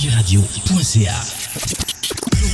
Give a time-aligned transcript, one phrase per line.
[0.00, 1.24] djradio.ca.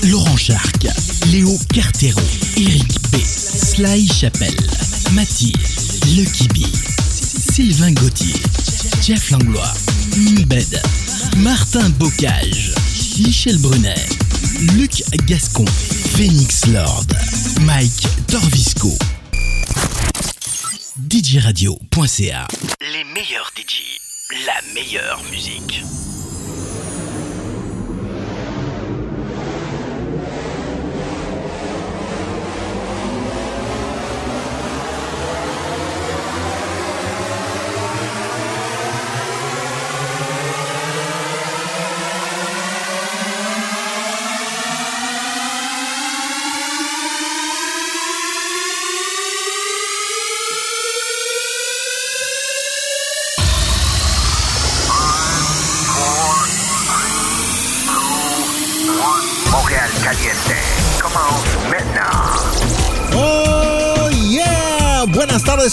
[0.05, 0.87] Laurent Charc,
[1.33, 2.21] Léo Cartero,
[2.57, 4.55] Eric B, Sly Chapelle,
[5.11, 5.59] Mathilde,
[6.17, 6.65] Lucky B,
[7.53, 8.37] Sylvain Gauthier,
[9.03, 9.73] Jeff Langlois,
[10.17, 10.81] Mbed,
[11.39, 12.73] Martin Bocage,
[13.19, 14.07] Michel Brunet,
[14.77, 17.13] Luc Gascon, Phoenix Lord,
[17.63, 18.97] Mike Torvisco.
[20.97, 22.47] djradio.ca
[22.93, 23.83] Les meilleurs DJ,
[24.47, 25.83] la meilleure musique.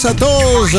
[0.00, 0.78] 10 à 12.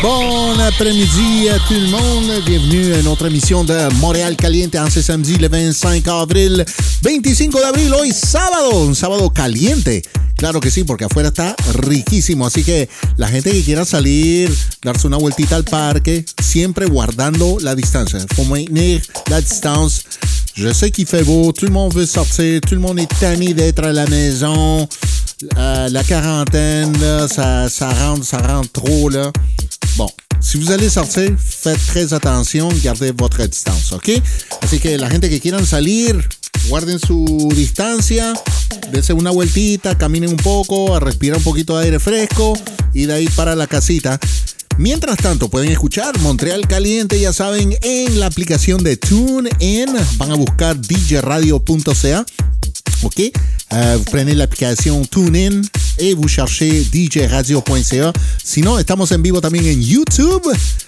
[0.00, 2.42] Bon après-midi à tout le monde.
[2.46, 6.64] Bienvenue à notre émission de Montréal Caliente en ce samedi le 25 abril.
[7.02, 10.02] 25 de abril, hoy sábado, un sábado caliente.
[10.38, 12.46] Claro que sí, porque afuera está riquísimo.
[12.46, 14.50] Así que la gente que quiera salir,
[14.82, 18.18] darse una vueltita al parque, siempre guardando la distancia.
[18.34, 20.04] Faut maintenir la distance.
[20.54, 23.52] Je sais qu'il fait beau, tout le monde veut sortir, tout le monde est tanné
[23.52, 24.88] d'être à la maison.
[25.56, 26.94] Euh, la quarantaine,
[27.28, 29.10] ça, ça rentre, ça rentre trop.
[29.96, 30.08] Bon,
[30.40, 34.10] si vous allez sortir, faites très attention, gardez votre distance, ¿ok?
[34.62, 36.26] Así que la gente que quieran salir,
[36.68, 38.32] guarden su distancia,
[38.92, 42.54] dense una vueltita, caminen un poco, a respirar un poquito de aire fresco
[42.92, 44.18] y de ahí para la casita.
[44.76, 49.94] Mientras tanto, pueden escuchar Montreal Caliente, ya saben, en la aplicación de TuneIn.
[50.16, 52.24] Van a buscar djradio.ca.
[53.04, 53.32] OK?
[53.72, 55.62] Euh, vous prenez l'application TuneIn
[55.98, 58.12] et vous cherchez djradio.ca.
[58.42, 60.46] Sinon, estamos en vivo también en YouTube.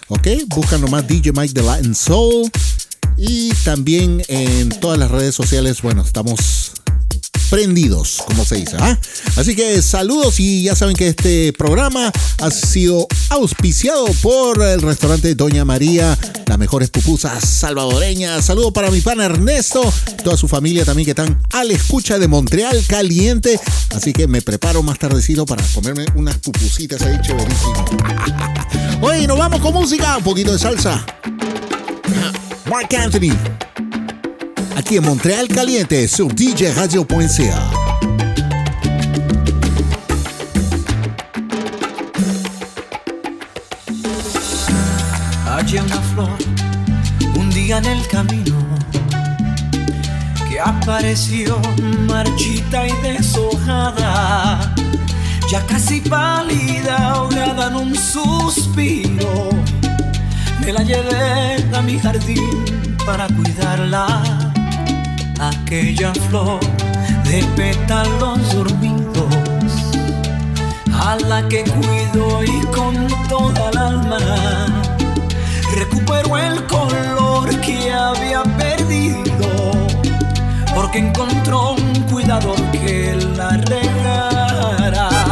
[0.08, 0.28] OK?
[0.48, 2.50] Buscan nomás DJ Mike de Latin Soul.
[3.16, 6.72] Y también en todas las redes sociales, bueno, estamos
[7.46, 8.76] prendidos, como se dice.
[8.78, 8.98] ¿ah?
[9.36, 15.34] Así que saludos y ya saben que este programa ha sido auspiciado por el restaurante
[15.34, 18.44] Doña María, las mejores pupusas salvadoreñas.
[18.44, 19.92] Saludos para mi pan Ernesto,
[20.22, 23.58] toda su familia también que están a la escucha de Montreal Caliente.
[23.94, 27.80] Así que me preparo más tardecito para comerme unas pupusitas ahí chéverísimas.
[29.00, 31.04] Oye, nos vamos con música, un poquito de salsa.
[32.68, 33.32] Mark Anthony.
[34.76, 37.70] Aquí en Montreal Caliente sur djradio.ca.
[45.46, 46.28] Hallé una flor
[47.36, 48.54] un día en el camino
[50.46, 51.58] que apareció
[52.06, 54.74] marchita y deshojada,
[55.50, 59.48] ya casi pálida, ahogada en un suspiro.
[60.60, 62.76] Me la llevé a mi jardín
[63.06, 64.45] para cuidarla,
[65.38, 66.60] aquella flor
[67.24, 69.92] de pétalos dormidos,
[70.92, 74.18] a la que cuido y con toda el alma
[75.74, 79.72] recuperó el color que había perdido,
[80.74, 85.25] porque encontró un cuidador que la regara.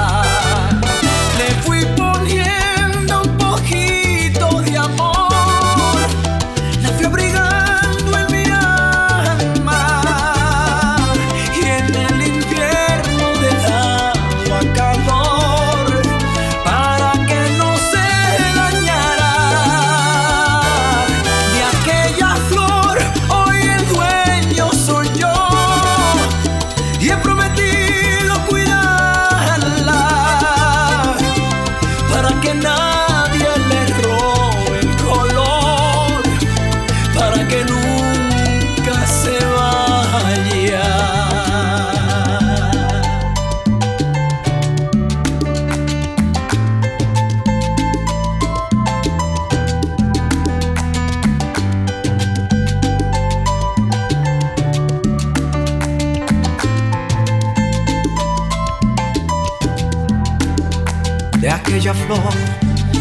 [61.92, 62.32] Flor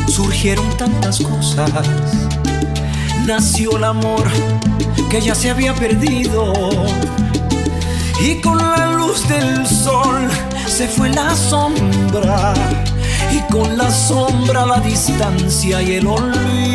[0.07, 1.71] surgieron tantas cosas.
[3.25, 4.25] Nació el amor
[5.09, 6.51] que ya se había perdido.
[8.19, 10.27] Y con la luz del sol
[10.67, 12.53] se fue la sombra.
[13.31, 16.72] Y con la sombra la distancia y el olvido.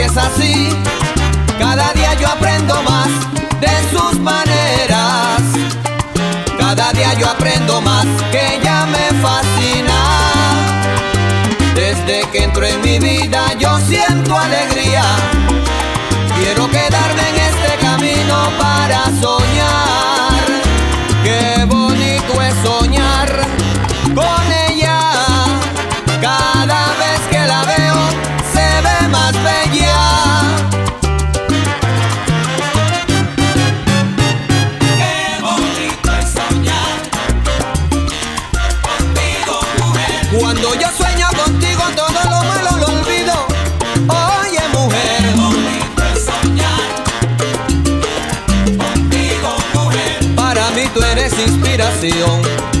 [0.00, 0.68] es así,
[1.58, 3.08] cada día yo aprendo más
[3.60, 5.42] de sus maneras.
[6.58, 9.98] Cada día yo aprendo más que ella me fascina.
[11.74, 15.04] Desde que entró en mi vida yo siento alegría.
[16.36, 19.37] Quiero quedarme en este camino para sobrevivir.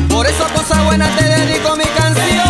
[0.08, 2.47] Por eso a cosas buenas te dedico mi canción.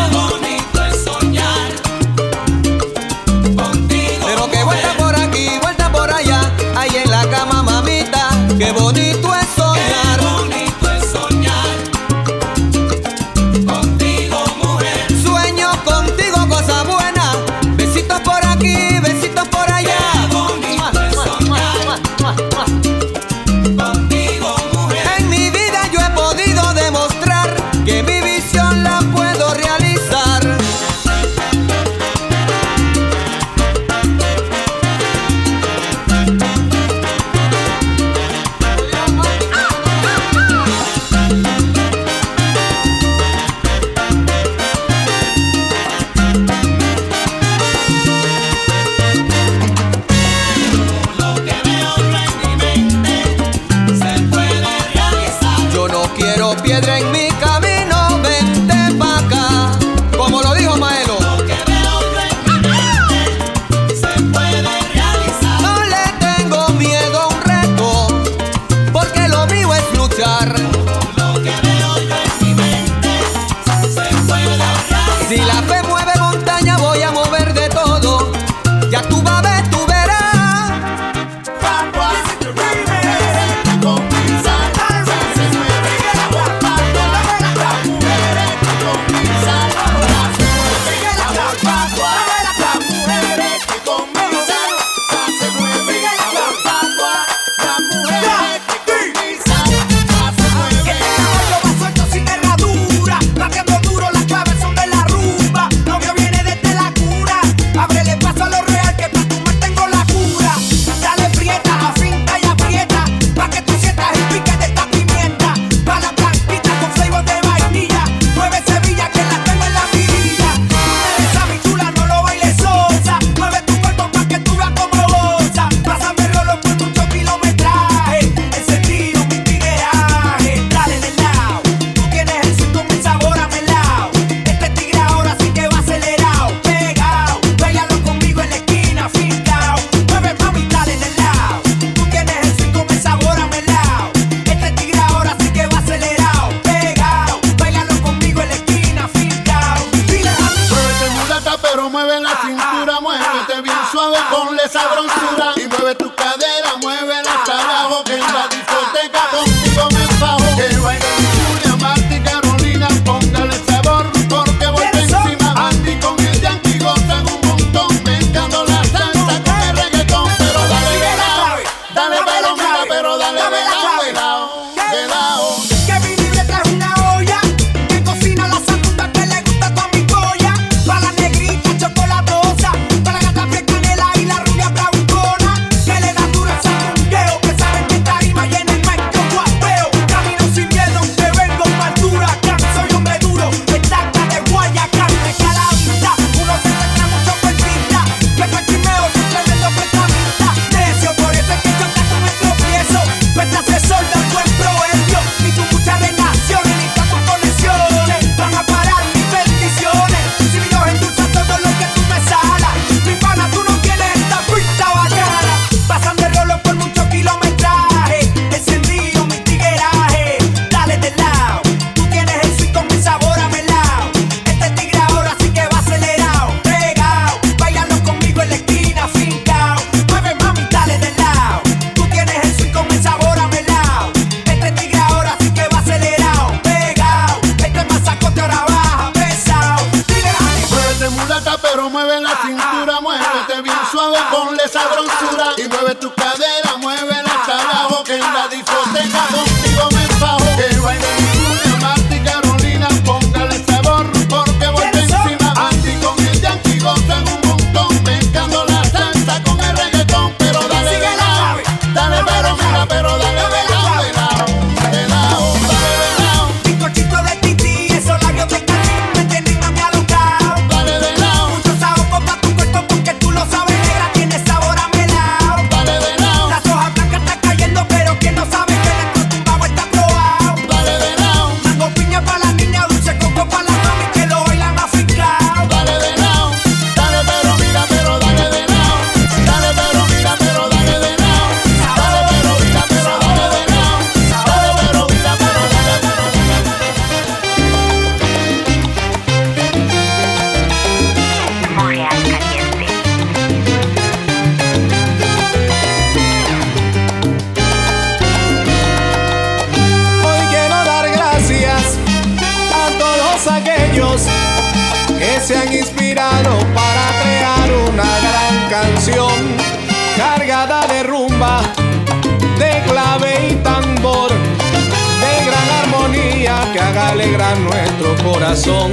[327.57, 328.93] nuestro corazón.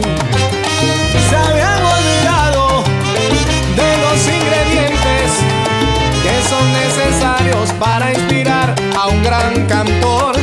[1.29, 2.83] Se habían olvidado
[3.75, 5.31] de los ingredientes
[6.23, 10.35] que son necesarios para inspirar a un gran cantor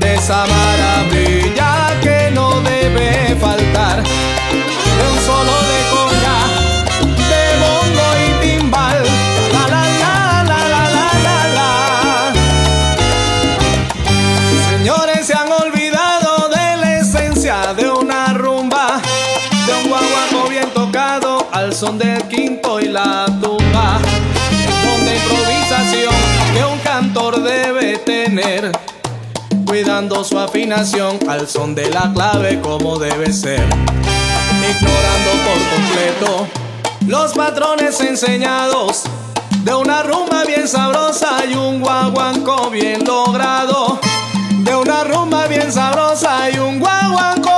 [0.00, 4.02] de esa maravilla que no debe faltar.
[4.02, 5.67] De un solo
[21.78, 24.00] son del quinto y la tumba.
[24.84, 26.12] Donde improvisación
[26.52, 28.72] que un cantor debe tener.
[29.64, 33.64] Cuidando su afinación al son de la clave como debe ser.
[34.70, 36.48] Ignorando por completo
[37.06, 39.04] los patrones enseñados
[39.62, 44.00] de una rumba bien sabrosa y un guaguanco bien logrado.
[44.64, 47.57] De una rumba bien sabrosa y un guaguanco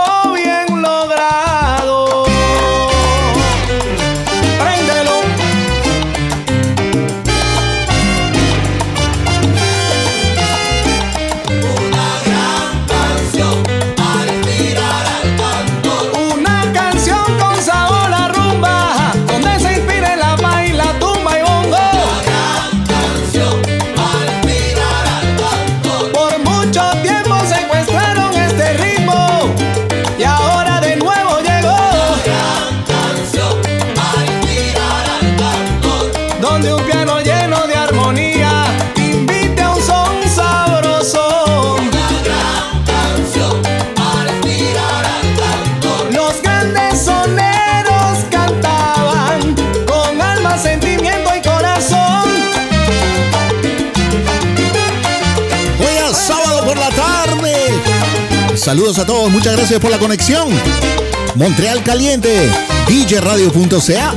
[58.70, 60.48] Saludos a todos, muchas gracias por la conexión.
[61.34, 62.48] Montreal Caliente,
[62.86, 64.14] djradio.ca.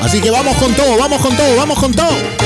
[0.00, 2.45] Así que vamos con todo, vamos con todo, vamos con todo.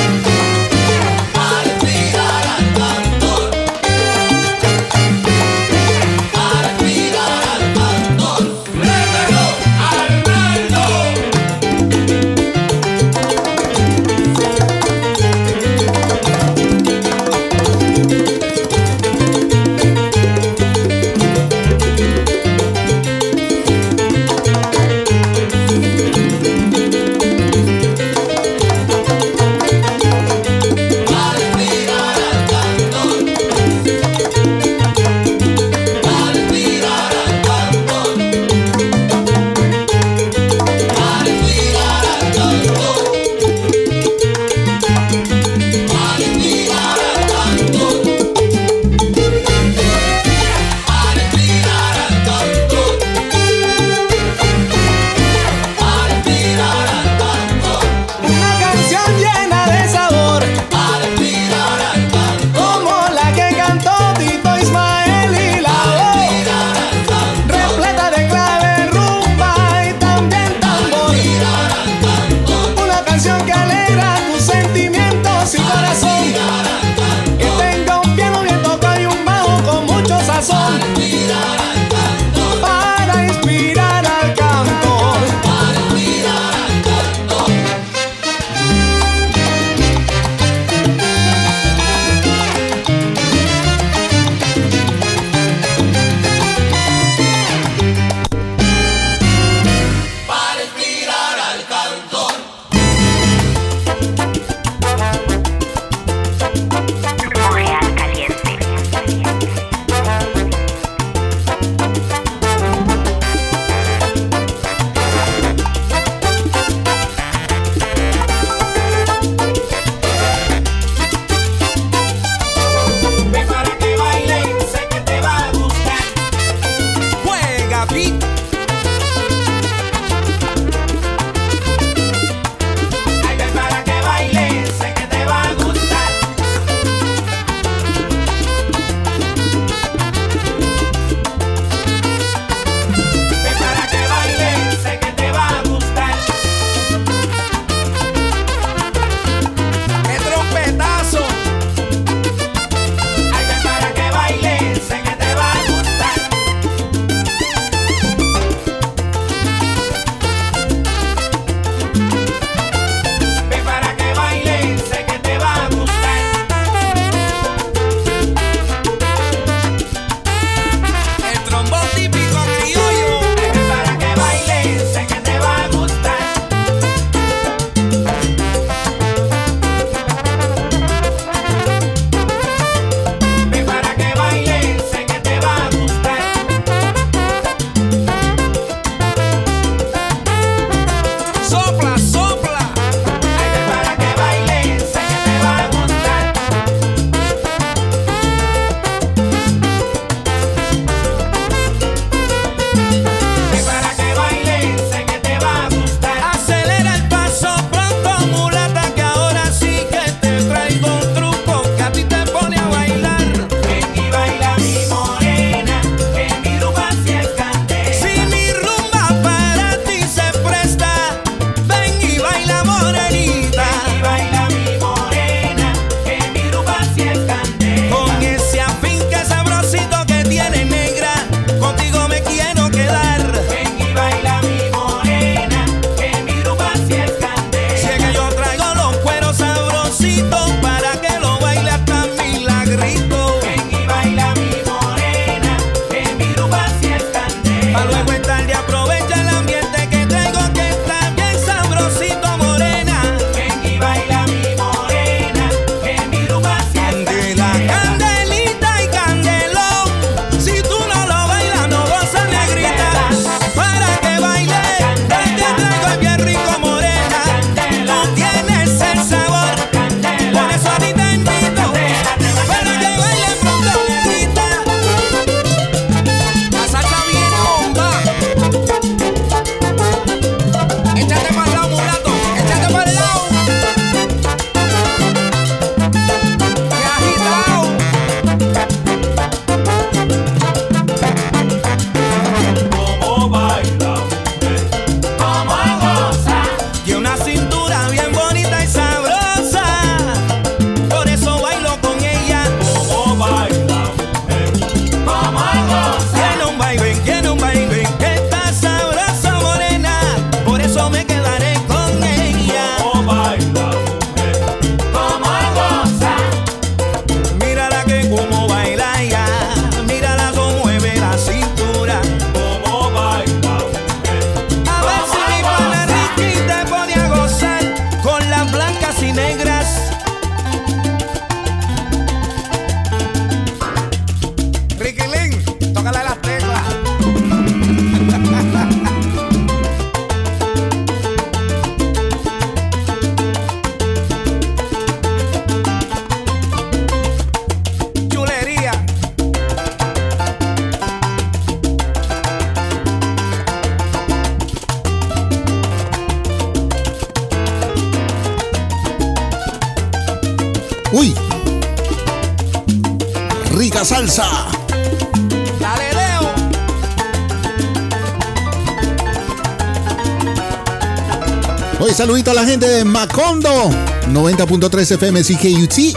[371.83, 373.71] Hoy saludito a la gente de Macondo.
[374.13, 375.97] 90.3 FM CKUT.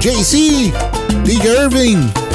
[0.00, 0.70] JC.
[1.24, 2.25] DJ Irving.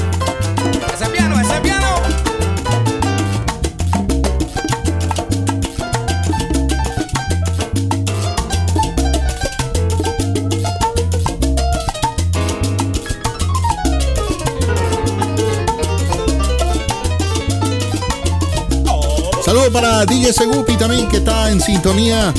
[19.52, 22.34] Saludos para DJ Segupi también que está en sintonía.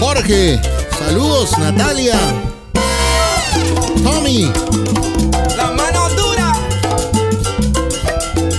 [0.00, 0.60] Jorge.
[0.98, 2.18] Saludos, Natalia.
[4.02, 4.50] Tommy.
[5.56, 6.58] Las manos duras.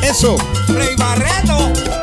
[0.02, 0.38] Eso.
[0.70, 1.97] Rey Barreto.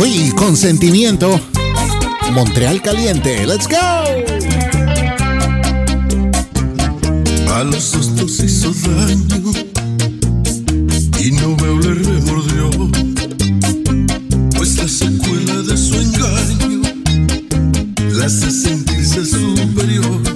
[0.00, 1.38] Free Consentimiento.
[2.32, 3.46] Montreal Caliente.
[3.46, 3.76] Let's go.
[7.52, 9.52] A los sustos hizo daño
[11.18, 12.70] y no veo le remordió,
[14.56, 16.80] pues la secuela de su engaño
[18.14, 20.29] la hace sentirse superior.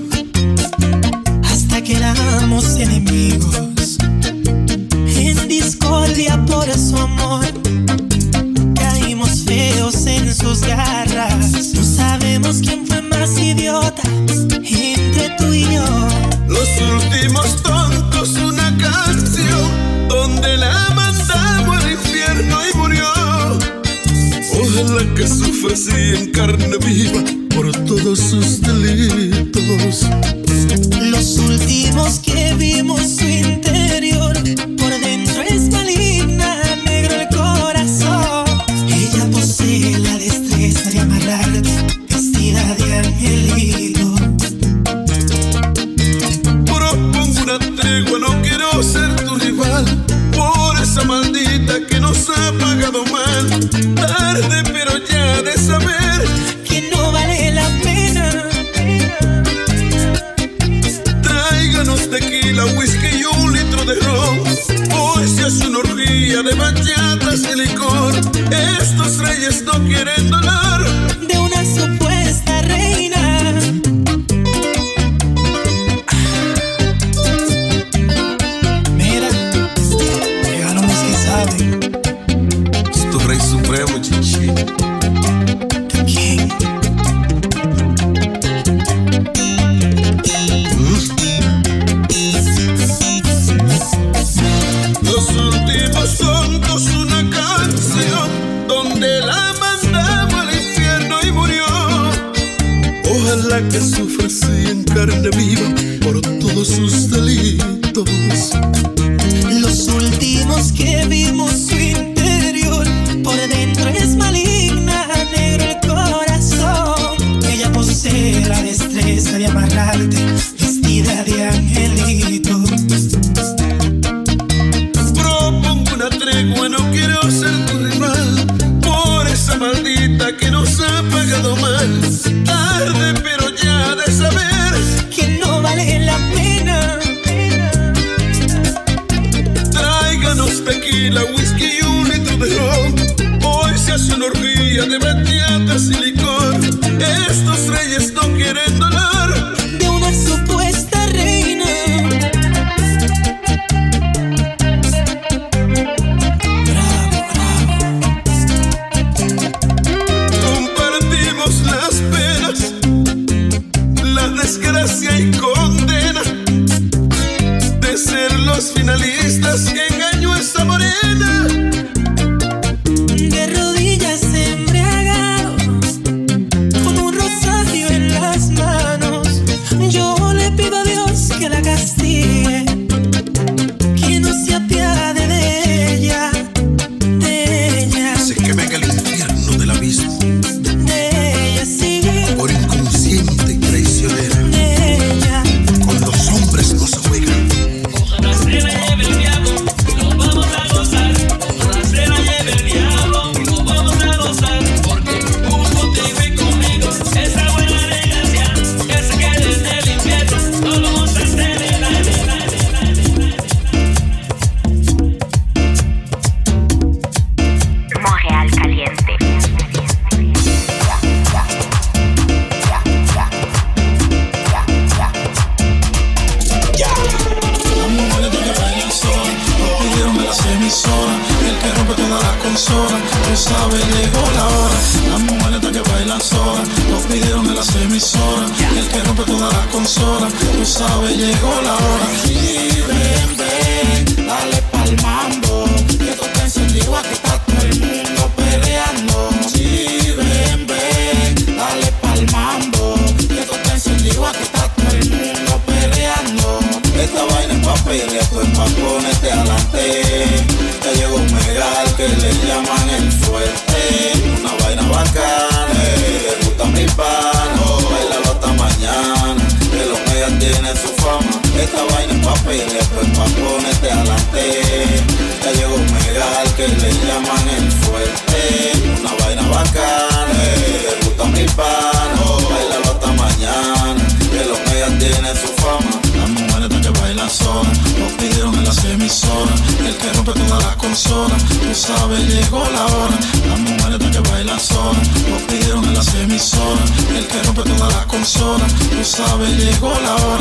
[299.45, 300.34] Sabes, llegó la hora.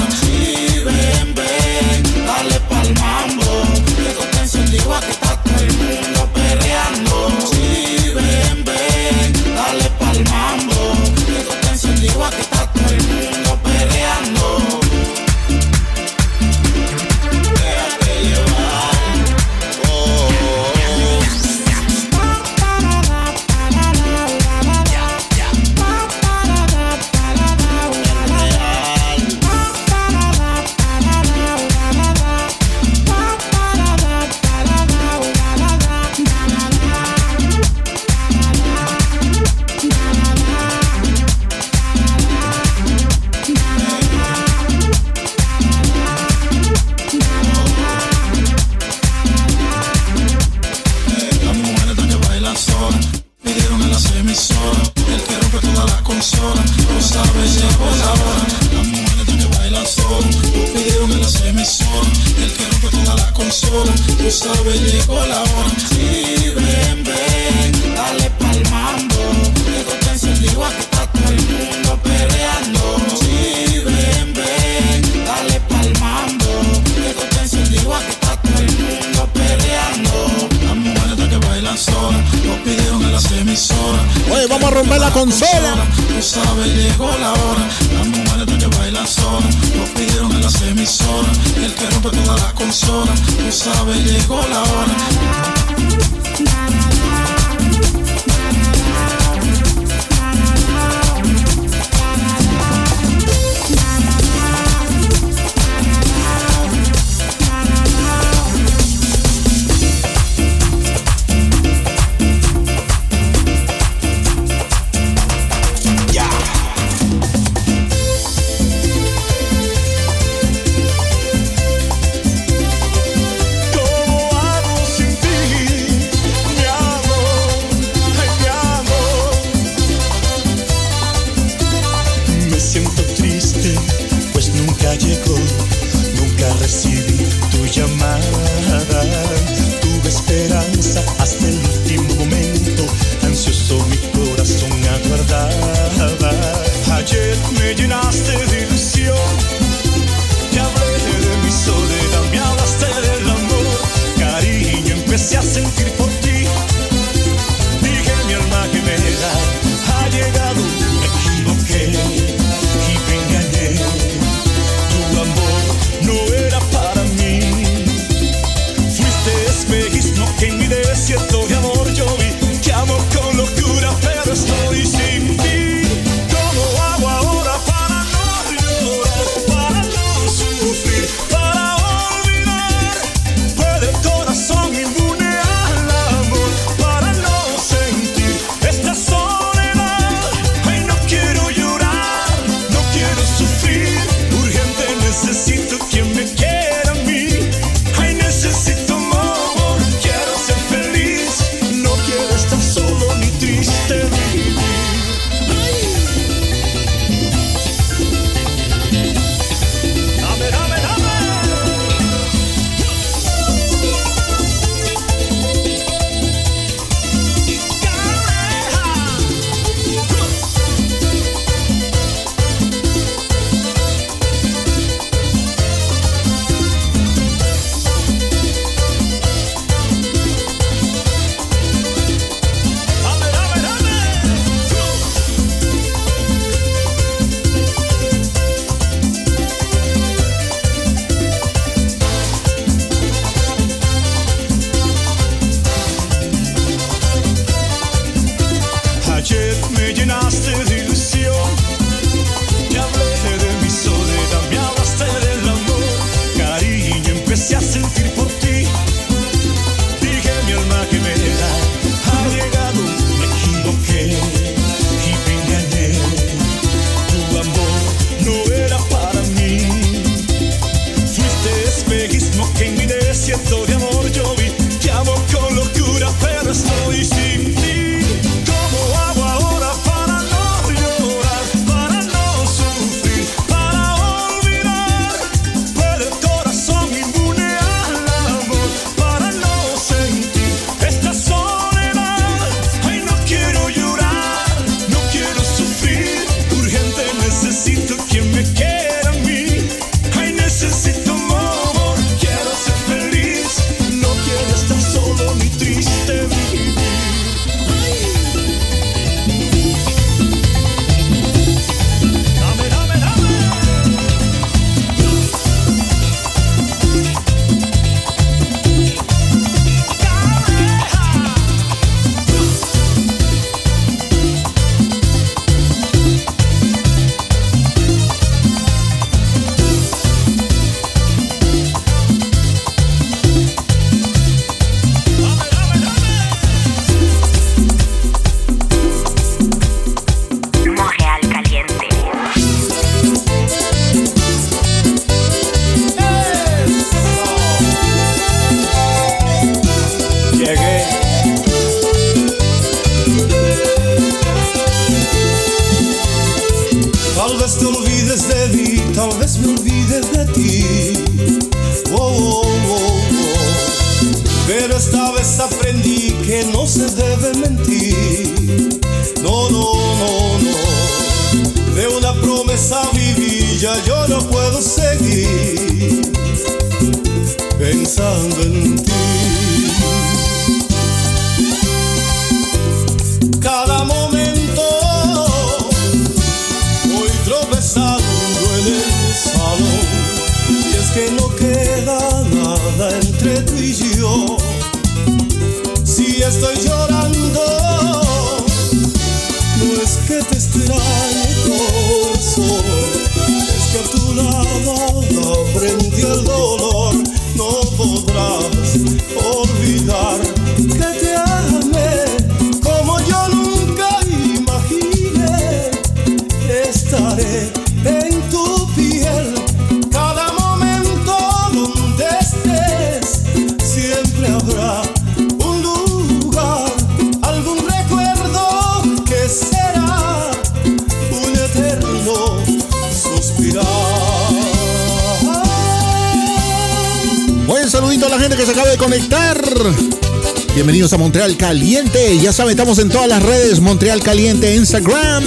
[441.13, 442.17] Montreal Caliente.
[442.17, 445.23] Ya saben, estamos en todas las redes, Montreal Caliente, Instagram,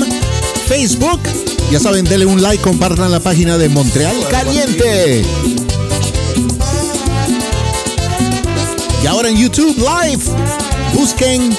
[0.67, 1.21] Facebook.
[1.71, 5.25] Ya saben, denle un like, compartan la página de Montreal Caliente.
[9.01, 10.25] Y ahora en YouTube Live,
[10.93, 11.57] busquen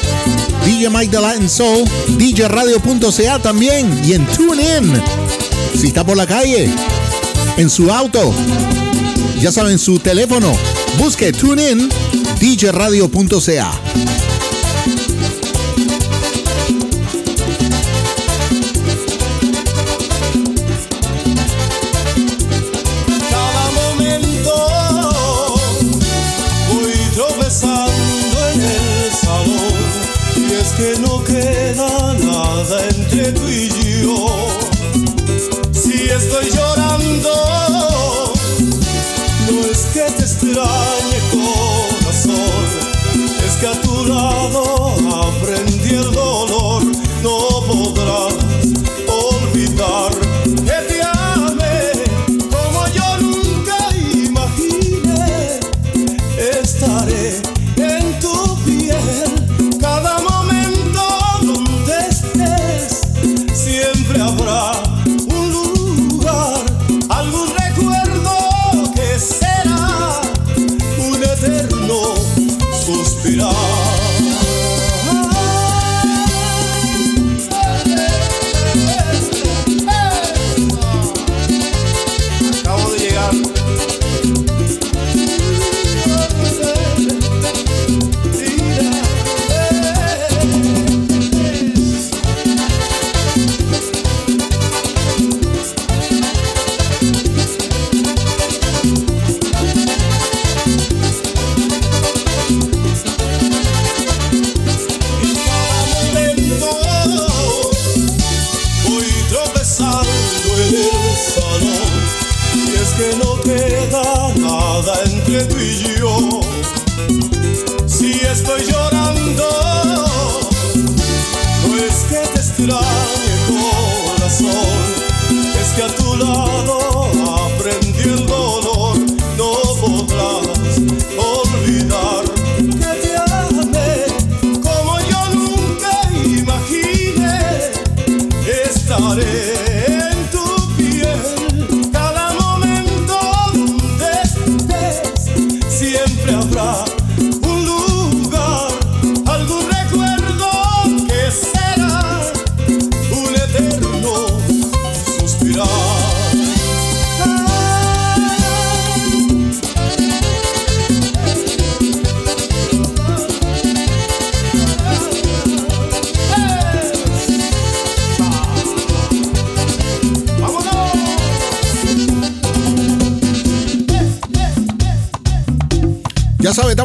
[0.66, 1.86] DJ Mike the Latin Soul,
[2.18, 4.92] DJRadio.ca también y en TuneIn.
[5.74, 6.70] Si está por la calle,
[7.56, 8.34] en su auto,
[9.40, 10.52] ya saben, su teléfono,
[11.00, 11.88] busque TuneIn,
[12.42, 14.17] DJRadio.ca.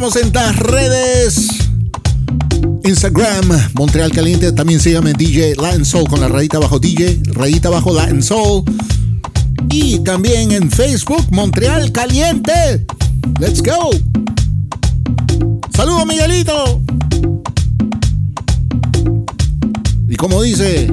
[0.03, 1.47] en las redes.
[2.83, 4.51] Instagram, Montreal Caliente.
[4.51, 8.65] También sígame DJ Latin Soul con la rayita bajo DJ, rayita bajo Latin Soul.
[9.71, 12.85] Y también en Facebook, Montreal Caliente.
[13.39, 13.91] Let's go.
[15.73, 16.83] Saludos, Miguelito.
[20.09, 20.93] Y como dice,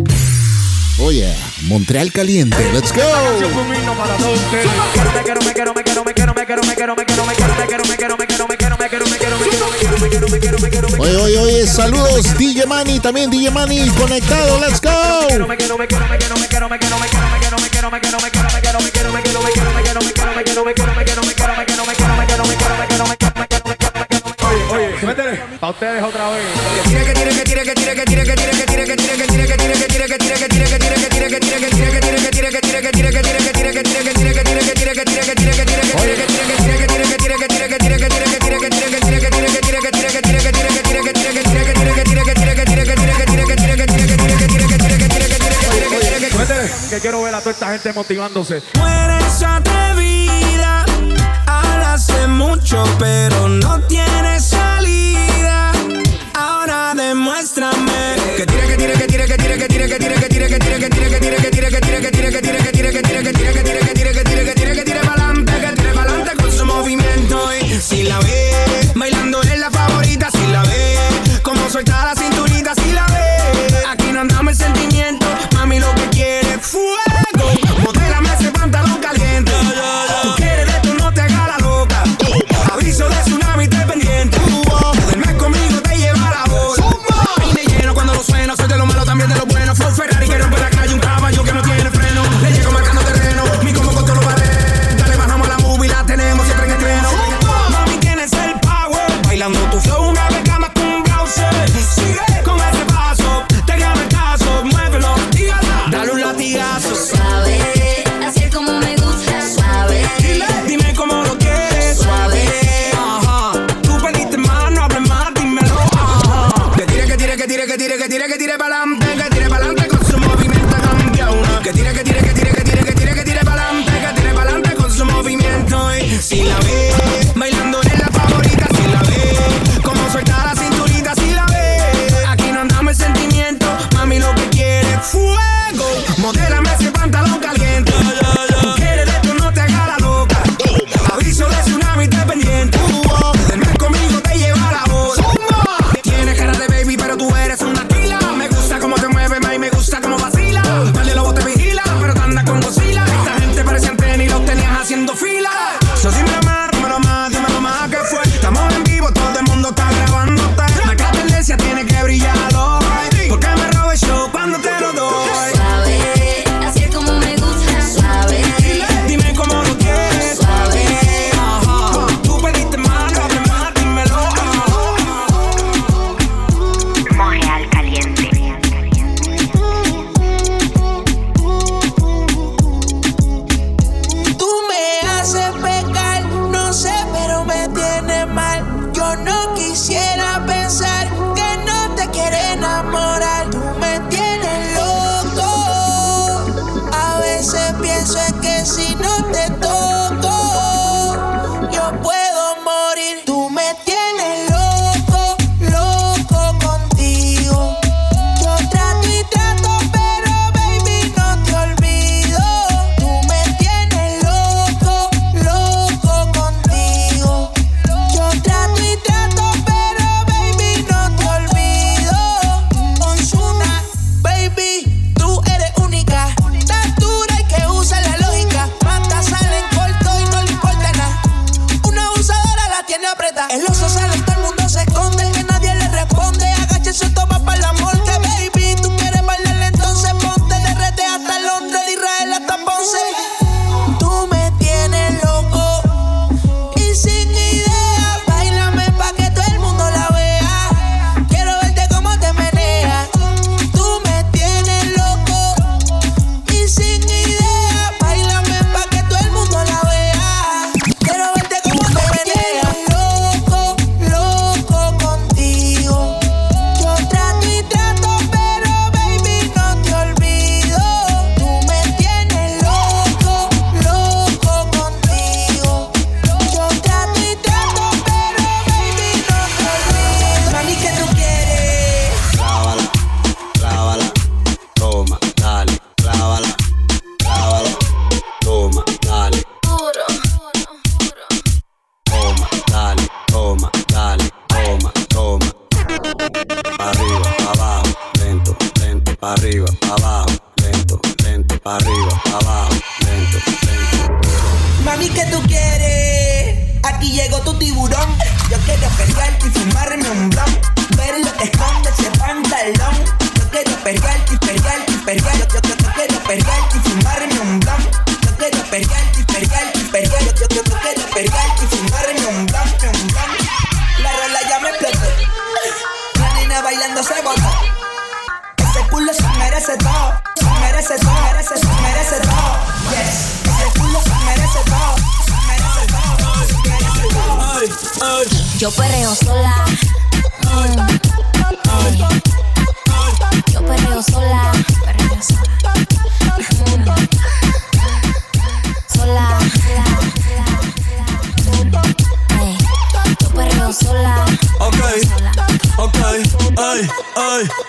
[0.99, 1.33] oh, oye.
[1.69, 2.57] Montreal Caliente.
[2.73, 3.01] Let's go.
[10.97, 14.89] Oye, oye, oye, saludos DJ Manny, también DJ Manny conectado, let's go.
[24.49, 26.18] Oye, oye, métele, ustedes otra
[47.71, 48.61] gente motivándose.
[48.61, 50.85] Tú eres atrevida,
[51.45, 55.71] hablas de mucho, pero no tienes salida.
[56.33, 60.29] Ahora demuéstrame que tira, que tira, que tira, que tira, que tira, que tira, que
[60.29, 60.88] tira, que tire, tira.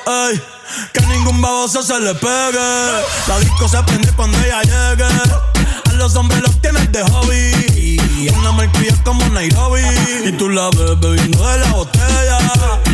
[0.07, 0.41] Ay.
[0.93, 2.59] Que ningún baboso se le pegue.
[3.29, 5.05] La disco se prende cuando ella llegue.
[5.05, 8.01] A los hombres los tienes de hobby.
[8.39, 9.83] Una marquilla como Nairobi.
[10.25, 12.39] Y tú la ves bebiendo de la botella.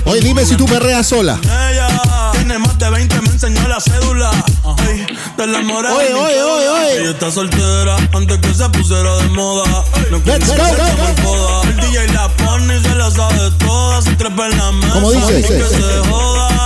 [0.04, 1.38] Oye, dime si tú perreas sola.
[1.42, 1.88] Ella
[2.32, 4.30] tiene más de 20, me enseñó la cédula.
[4.78, 5.94] Ay, de la morena.
[5.94, 7.00] Oye, oye, oye, oye.
[7.00, 9.84] Ella está soltera antes que se pusiera de moda.
[10.11, 11.62] No Let's go, go, como go.
[11.64, 14.00] El DJ la pone y se la sabe toda.
[14.02, 14.92] Se trepa en la mesa.
[14.94, 15.42] ¿Cómo dice?
[15.42, 16.65] que se joda.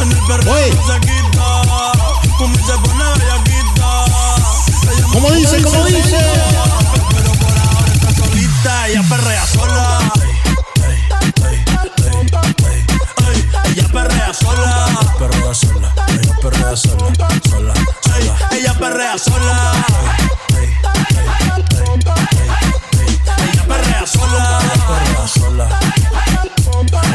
[0.00, 0.74] En el perreo Oye.
[0.74, 1.62] no se quita.
[2.38, 4.04] Como se pone bellaquita.
[4.90, 5.62] Ella ¿Cómo me dice?
[5.62, 6.18] ¿Cómo dice?
[7.14, 8.88] Pero por ahora está solita.
[8.88, 10.12] Ella perrea sola.
[13.64, 14.86] Ella perrea sola.
[15.18, 15.94] Perrea sola.
[16.08, 17.12] Ella perrea sola.
[17.48, 17.74] Sola.
[18.04, 18.48] sola.
[18.52, 19.72] Ella perrea sola.
[24.02, 24.58] Perrea sola.
[24.88, 25.68] Perrea sola.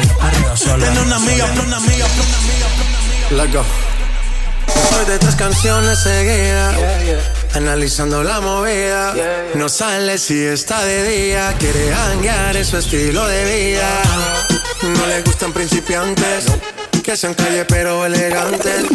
[0.01, 0.85] Ella perrea sola.
[0.85, 3.43] Tiene una amiga, una amiga, una amiga.
[3.43, 3.63] Let's go.
[4.89, 6.75] Soy de tres canciones seguidas.
[7.55, 9.13] Analizando la movida.
[9.55, 11.53] No sale si está de día.
[11.59, 13.89] Quiere hanguear, es su estilo de vida.
[14.83, 16.45] No le gustan principiantes.
[17.03, 18.85] Que sean calle pero elegantes.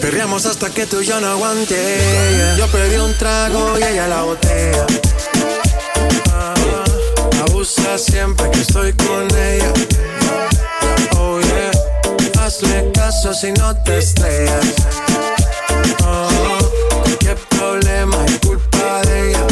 [0.00, 2.54] Perreamos hasta que tú y yo no aguante.
[2.56, 4.86] Yo pedí un trago y ella la botella.
[7.62, 9.72] Abusa siempre que estoy con ella.
[11.16, 12.42] Oh yeah.
[12.42, 14.74] Hazle caso si no te estrellas.
[16.04, 16.58] Oh,
[17.20, 19.51] qué problema es culpa de ella.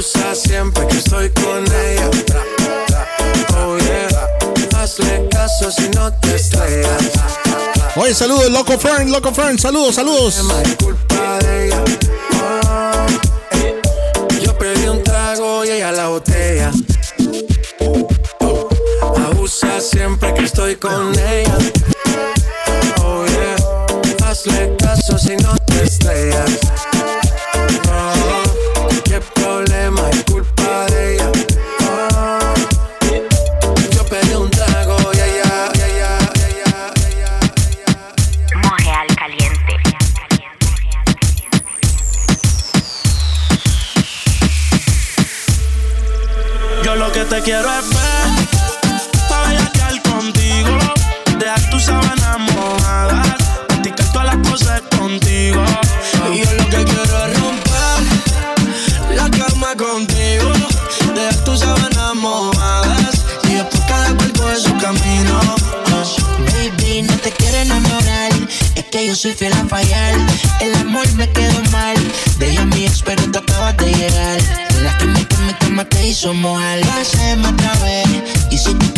[0.00, 2.10] Abusa siempre que estoy con ella.
[3.58, 4.80] Oh yeah.
[4.80, 7.12] Hazle caso si no te estrellas.
[7.96, 10.38] Oye, saludos, Loco Fern, Loco Fern, saludos, saludos.
[10.38, 11.84] Es culpa de ella.
[12.32, 13.06] Oh,
[13.58, 13.78] eh.
[14.42, 16.70] Yo pedí un trago y ella la botella.
[18.40, 18.70] Oh,
[19.26, 21.58] Abusa siempre que estoy con ella.
[23.04, 24.26] Oh yeah.
[24.26, 26.58] Hazle caso si no te estrellas.
[29.20, 30.10] Oh, qué problema.
[30.10, 30.24] es
[69.10, 70.14] yo soy fiel a fallar.
[70.60, 71.96] El amor me quedó mal.
[72.38, 74.38] Deja mi ex, pero tú acabas de llegar.
[74.84, 76.80] La que me toma, toma, te hizo mojar.
[76.82, 78.29] Pásame otra vez.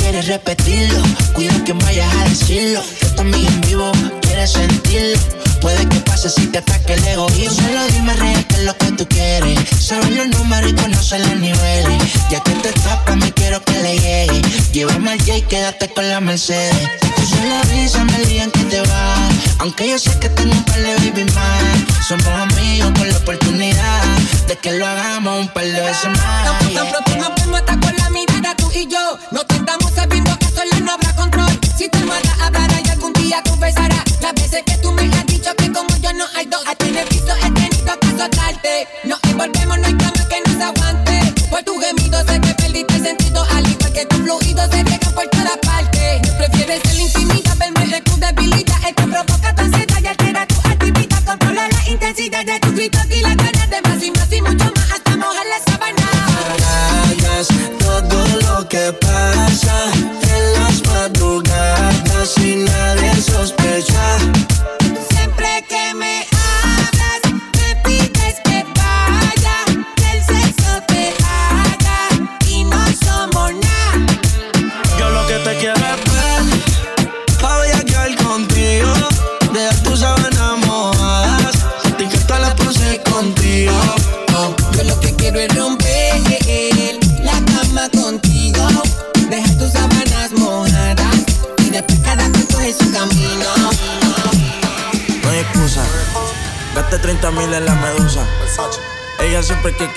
[0.02, 1.00] Quieres repetirlo,
[1.32, 2.82] cuida que vayas a decirlo.
[3.00, 5.18] Yo también en vivo, quieres sentirlo.
[5.60, 7.68] Puede que pase si te ataque el egoísmo.
[7.68, 9.60] Solo dime real qué es lo que tú quieres.
[9.80, 12.02] Sabes los números y conoces los niveles.
[12.30, 14.42] Ya que te tapa, me quiero que le llegue.
[14.72, 16.90] Llévame al J, quédate con la Mercedes.
[17.00, 19.32] Tú solo avísame el día en que te vas.
[19.60, 22.06] Aunque yo sé que tengo un par de baby más.
[22.08, 24.02] Somos amigos con la oportunidad
[24.48, 26.60] de que lo hagamos un par de veces más.
[26.60, 28.10] Tan, tan pronto nos vemos hasta con la
[28.42, 31.50] ahora tú y yo nos tentamos sabiendo que sola no habrá control.
[31.76, 35.54] Si tu almohada hablará y algún día confesará las veces que tú me has dicho
[35.56, 37.11] que como yo no hay dos a tener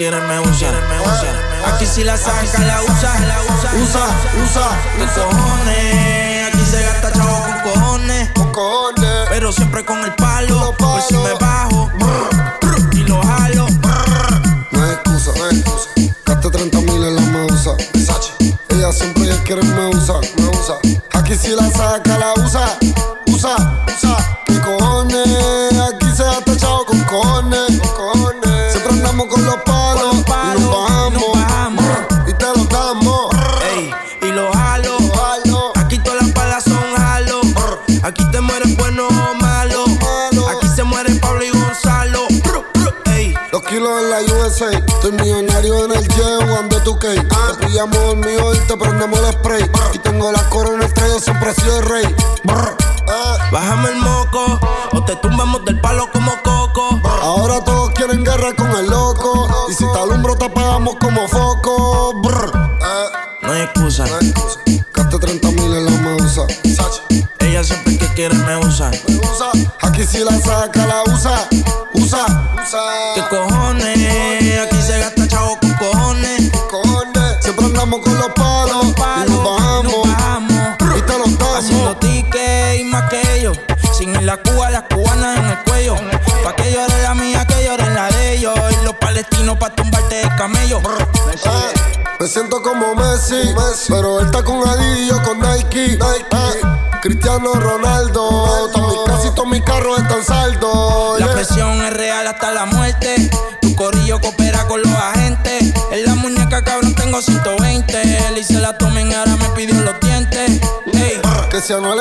[0.06, 0.38] quieren me.
[1.66, 2.28] Aquí sí las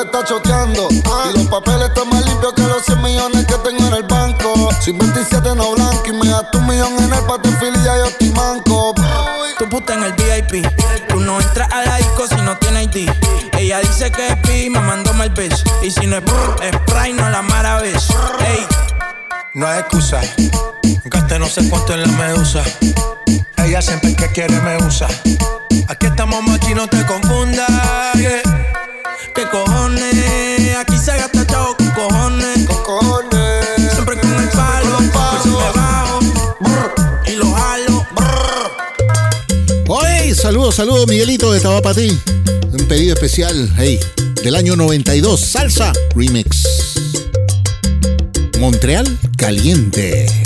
[0.05, 0.89] está choteando.
[0.91, 4.71] Y los papeles están más limpios que los 100 millones que tengo en el banco.
[4.81, 8.31] Soy 27 no blanco y me das tu millón en el pate filia, yo estoy
[8.31, 8.95] manco.
[9.59, 10.67] Tu puta en el VIP.
[11.09, 13.11] Tú no entras a la disco si no tienes ID.
[13.59, 15.33] Ella dice que es pi, me mandó mal.
[15.83, 18.09] Y si no es brr, es spray, no la mara ves.
[18.47, 18.67] Ey.
[19.55, 20.21] No hay excusa.
[21.05, 22.63] Gaste no sé cuánto en la medusa.
[23.59, 25.09] Ella siempre que quiere me usa.
[25.89, 27.24] Aquí estamos más no te con
[40.73, 42.19] Saludos, Miguelito de Tabapatí.
[42.73, 44.01] Un pedido especial, hey,
[44.43, 46.65] del año 92, Salsa Remix.
[48.59, 49.07] Montreal
[49.37, 50.44] Caliente.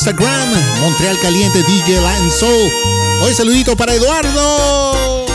[0.00, 0.48] Instagram,
[0.80, 2.72] Montreal Caliente DJ Land Soul.
[3.20, 5.26] Hoy saludito para Eduardo.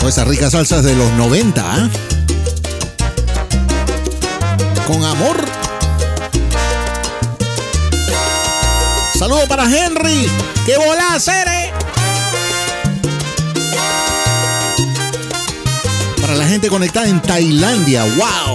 [0.00, 1.64] Todas esas ricas salsas de los 90, ¿eh?
[1.64, 1.88] ¿ah?
[4.88, 5.36] Con amor.
[9.16, 10.28] Saludo para Henry.
[10.66, 11.72] ¡Qué bola, Cere!
[16.20, 18.02] Para la gente conectada en Tailandia.
[18.16, 18.53] ¡Wow!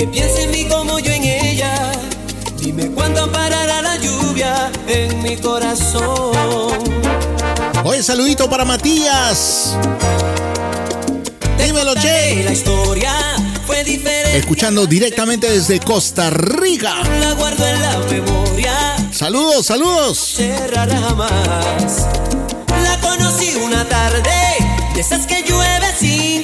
[0.00, 1.92] que piense en mí como yo en ella.
[2.56, 6.72] Dime cuándo parará la lluvia en mi corazón.
[7.84, 9.76] Oye, saludito para Matías.
[11.58, 12.44] Dímelo, Che.
[12.44, 13.12] La historia
[13.66, 14.38] fue diferente.
[14.38, 16.94] Escuchando directamente desde Costa Rica.
[17.20, 18.96] La guardo en la memoria.
[19.12, 20.18] Saludos, saludos.
[20.36, 22.06] Cerrará jamás.
[22.84, 24.30] La conocí una tarde,
[24.94, 26.39] de esas que llueve sin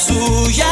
[0.00, 0.66] suya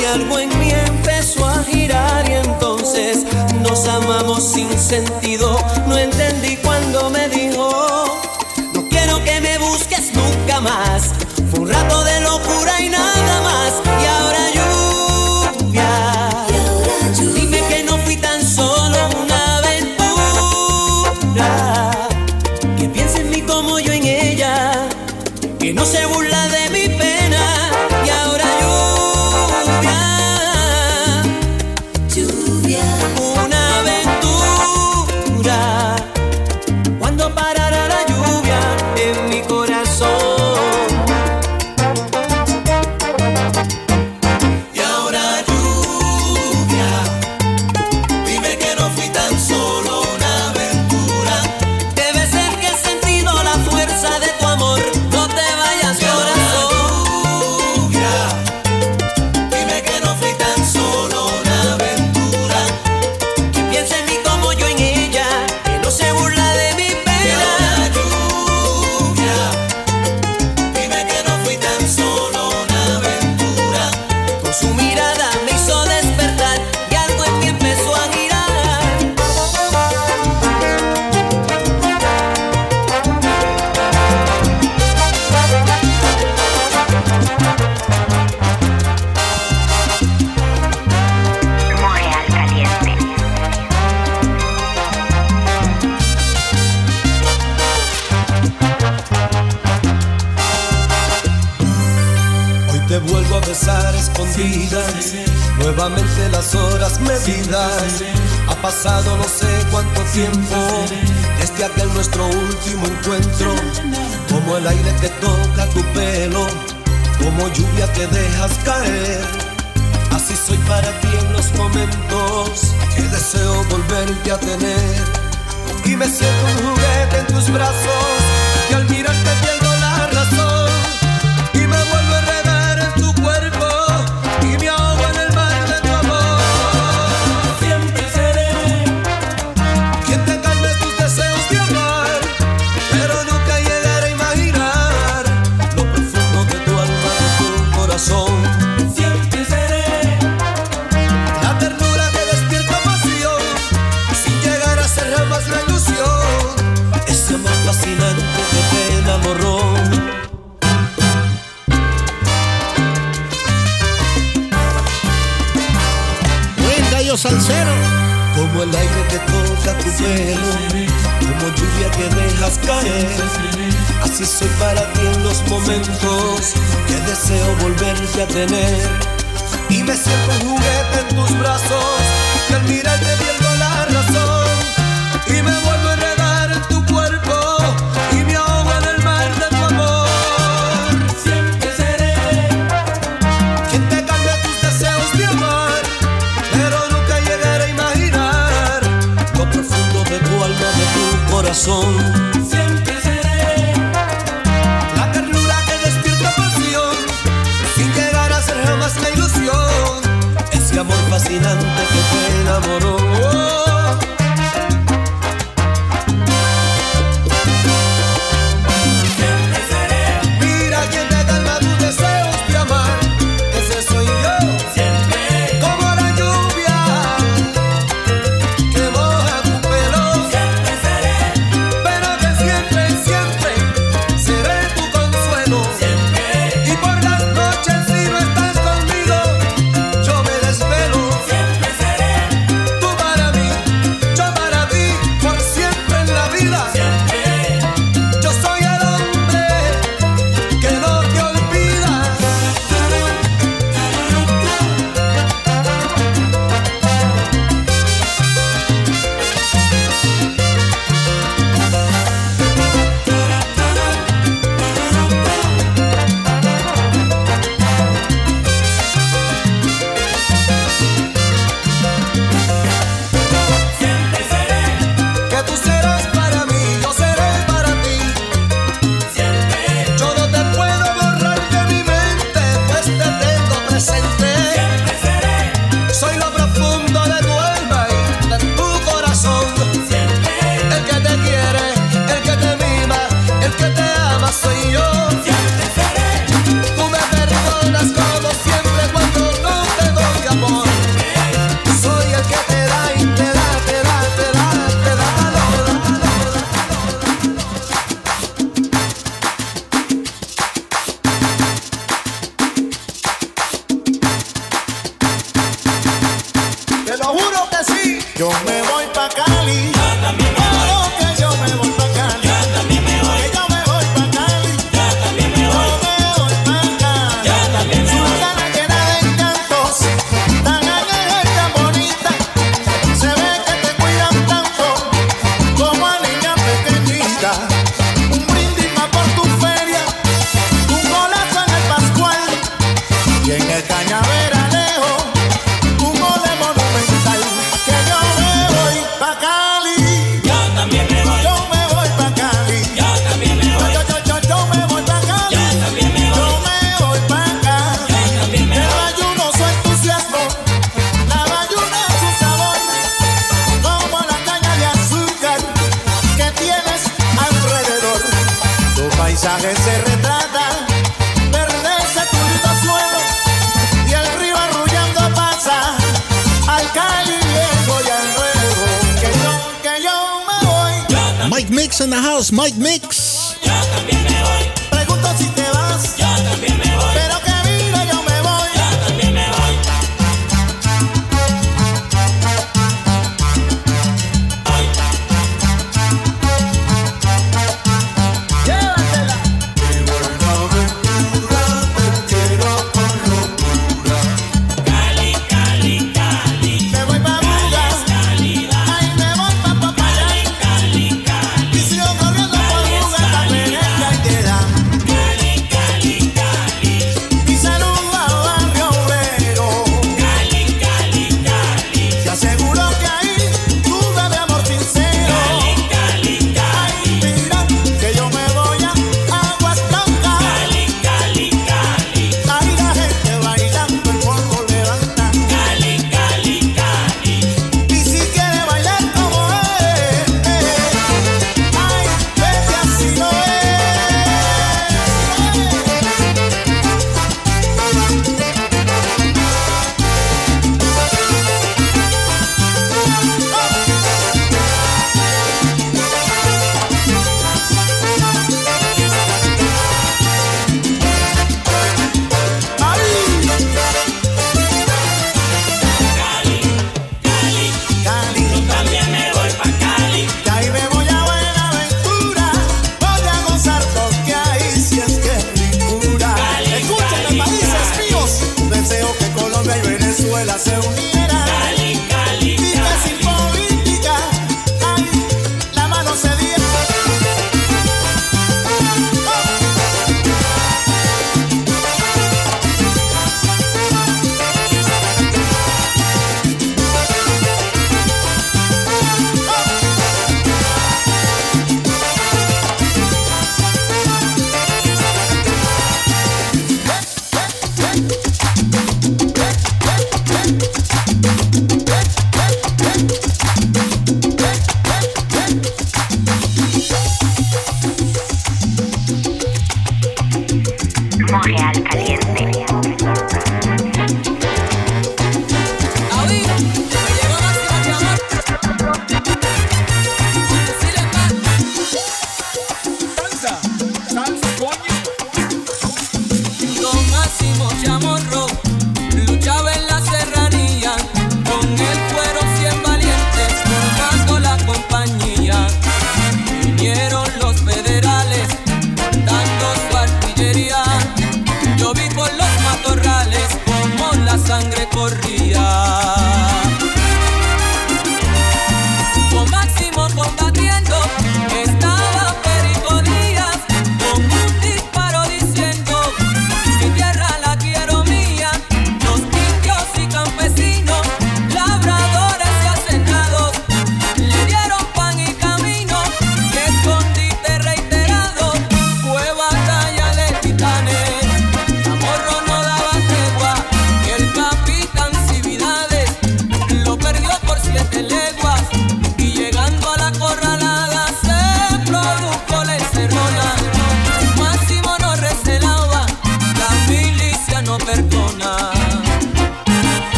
[0.00, 3.24] y algo en mí empezó a girar y entonces
[3.62, 5.58] nos amamos sin sentido.
[5.86, 8.20] No entendí cuando me dijo,
[8.74, 11.10] no quiero que me busques nunca más.
[11.50, 12.39] Fue un rato de lo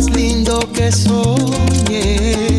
[0.00, 2.49] más lindo que soñé.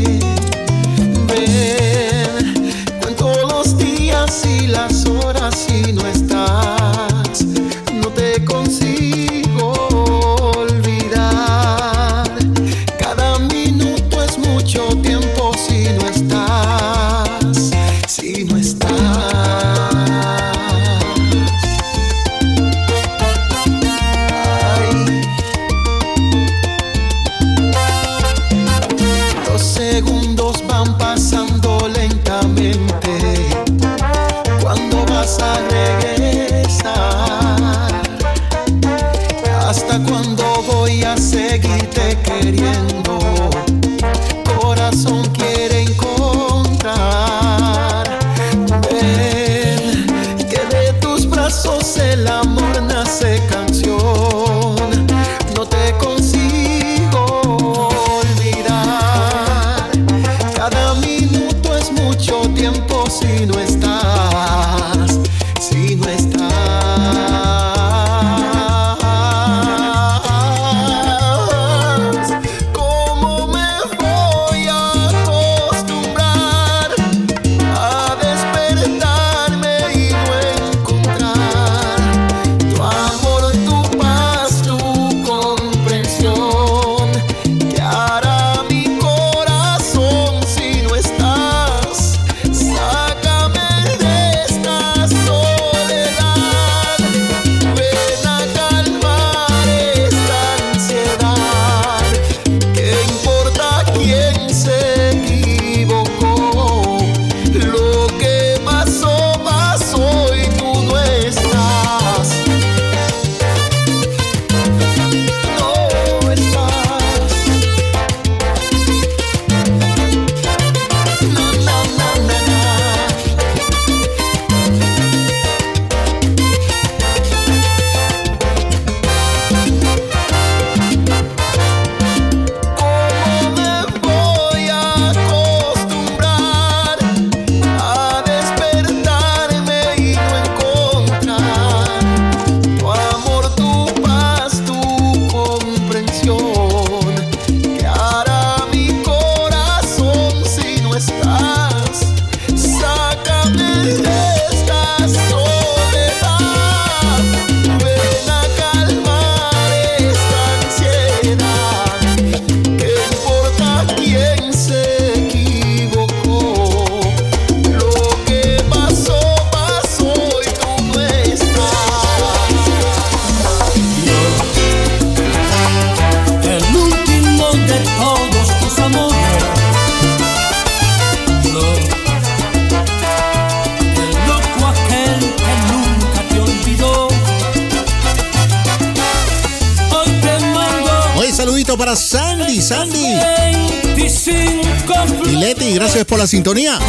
[196.41, 196.79] sintonía.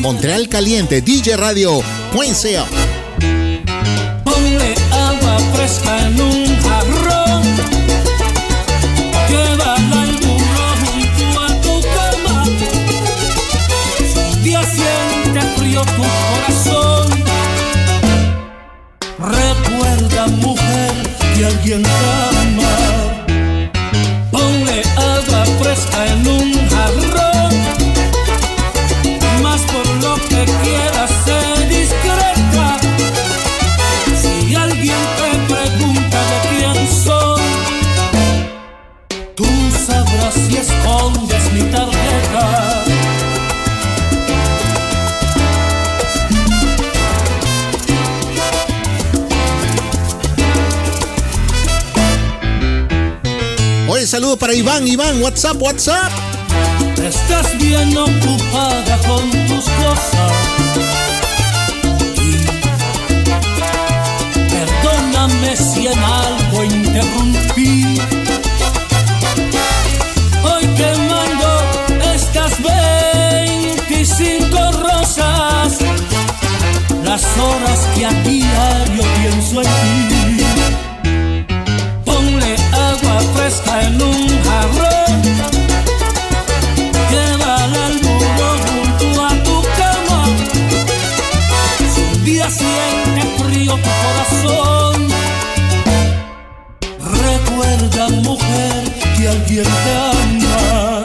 [0.00, 1.80] Montreal Caliente, DJ Radio,
[2.12, 2.36] Point
[55.20, 56.10] WhatsApp, WhatsApp.
[56.96, 60.32] Estás bien ocupada con tus cosas.
[64.48, 68.00] Perdóname si en algo interrumpí.
[70.42, 71.60] Hoy te mando
[72.14, 75.78] estas 25 rosas,
[77.04, 79.68] las horas que a diario pienso en
[80.08, 80.46] ti.
[82.06, 84.89] Ponle agua fresca en un jarrón.
[99.26, 101.04] alguien te ama.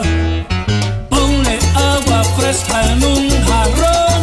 [1.10, 4.22] Ponle agua fresca en un jarrón.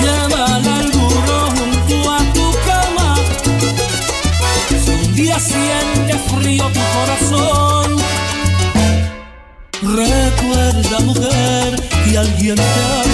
[0.00, 3.16] Llévala al burro junto a tu cama.
[4.68, 7.96] Si un día siente frío tu corazón,
[9.82, 13.11] recuerda, mujer, que alguien te ama.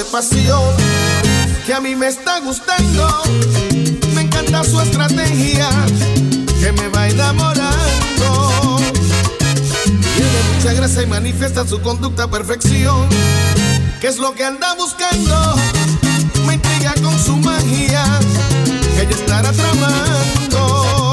[0.00, 0.74] De pasión,
[1.66, 3.22] que a mí me está gustando.
[4.14, 5.68] Me encanta su estrategia,
[6.58, 8.78] que me va enamorando.
[10.16, 13.08] Tiene mucha gracia y manifiesta su conducta a perfección,
[14.00, 15.54] que es lo que anda buscando.
[16.46, 18.02] Me intriga con su magia,
[18.94, 21.12] que ella estará tramando.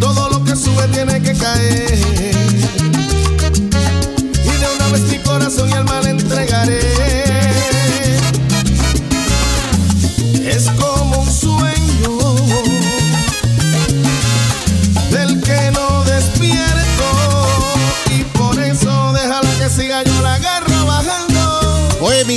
[0.00, 2.37] Todo lo que sube tiene que caer.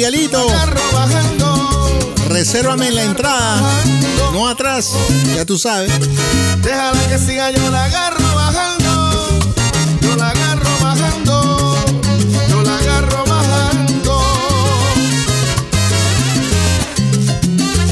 [0.02, 0.48] Miguelito,
[2.28, 3.62] resérvame la entrada,
[4.34, 4.94] no atrás,
[5.36, 5.92] ya tú sabes.
[6.64, 9.40] Déjala que siga, yo la agarro bajando.
[10.02, 11.86] Yo la agarro bajando.
[12.50, 14.22] Yo la agarro bajando.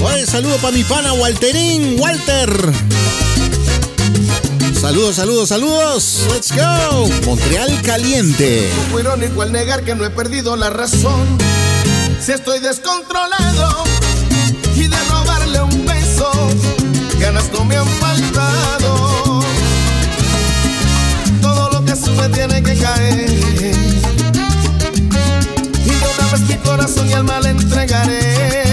[0.02, 2.74] Oye, saludo para mi pana Walterín, Walter.
[4.82, 6.26] Saludos, saludos, saludos.
[6.34, 7.08] Let's go.
[7.28, 8.68] Montreal caliente.
[8.90, 11.49] Muy irónico al negar que no he perdido la razón.
[12.30, 13.86] Si estoy descontrolado
[14.76, 16.32] y de robarle un beso,
[17.20, 19.42] ganas no me han faltado.
[21.42, 23.32] Todo lo que sube tiene que caer.
[25.88, 28.69] Y una vez mi corazón y alma le entregaré.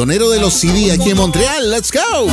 [0.00, 1.70] Pionero de los CD aquí en Montreal.
[1.70, 2.26] Let's go.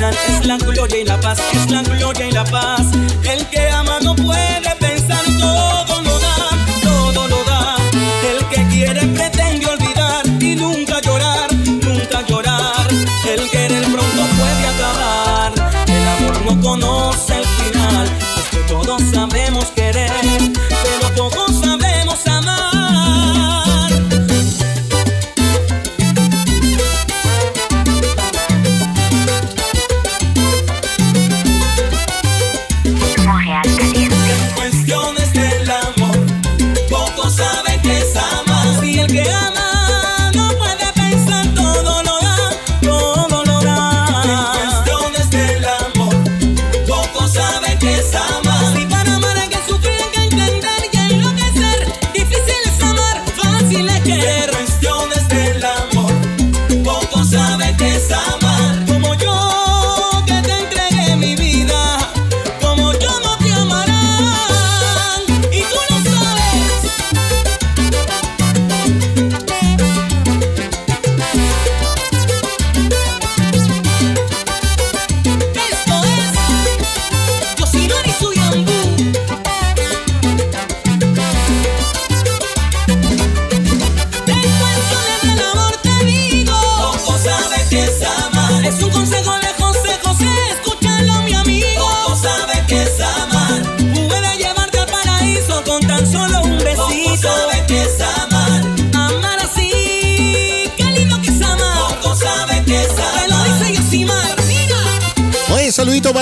[0.00, 2.86] final es la gloria y la paz, es la gloria y la paz.
[3.22, 4.69] El que ama no puede.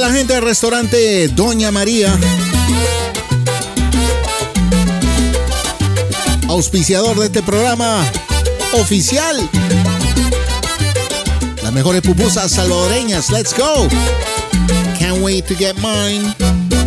[0.09, 2.19] la gente del restaurante Doña María.
[6.49, 8.11] Auspiciador de este programa
[8.73, 9.37] oficial.
[11.63, 13.29] Las mejores pupusas salvadoreñas.
[13.29, 13.87] Let's go.
[14.99, 16.78] Can't wait to get mine.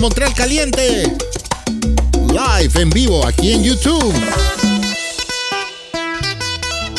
[0.00, 1.14] Montreal Caliente.
[2.28, 4.14] Live en vivo aquí en YouTube.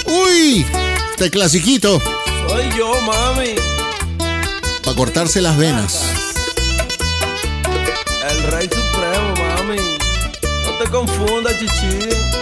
[0.05, 0.63] ¡Uy!
[1.09, 1.99] Este clasiquito.
[2.47, 3.55] Soy yo, mami.
[4.83, 6.03] Para cortarse las venas.
[8.29, 9.77] El rey supremo, mami.
[10.63, 12.40] No te confundas, chichi.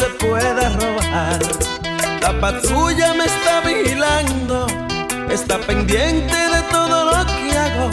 [0.00, 1.40] se pueda robar.
[2.22, 4.66] La patrulla me está vigilando,
[5.30, 7.90] está pendiente de todo lo que hago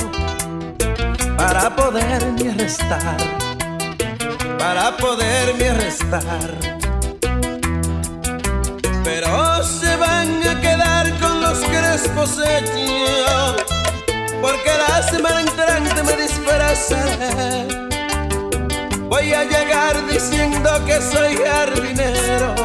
[1.36, 3.18] para poderme arrestar,
[4.58, 6.50] para poderme arrestar.
[9.04, 13.66] Pero se van a quedar con los crespos hechos,
[14.42, 17.57] porque la semana entrante me disfrazaré
[19.44, 22.56] llegar diciendo que soy jardinero.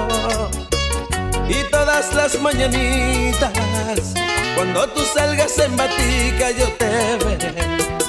[1.49, 3.53] Y todas las mañanitas,
[4.55, 7.67] cuando tú salgas en batica, yo te veré,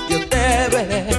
[0.09, 1.12] yo te veré.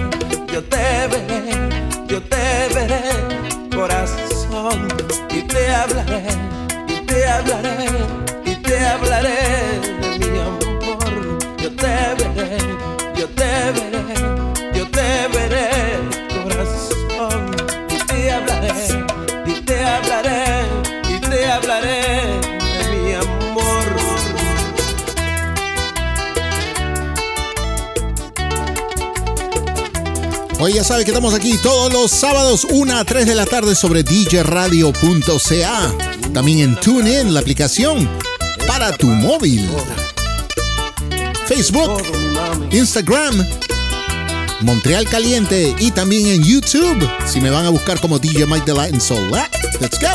[31.02, 34.92] Que estamos aquí todos los sábados, 1 a 3 de la tarde sobre djradio.ca.
[36.32, 38.08] También en TuneIn, la aplicación
[38.68, 39.68] para tu móvil.
[41.46, 42.00] Facebook,
[42.70, 43.44] Instagram,
[44.60, 47.10] Montreal Caliente y también en YouTube.
[47.26, 49.32] Si me van a buscar como DJ Mike Delight and Soul.
[49.80, 50.06] Let's go.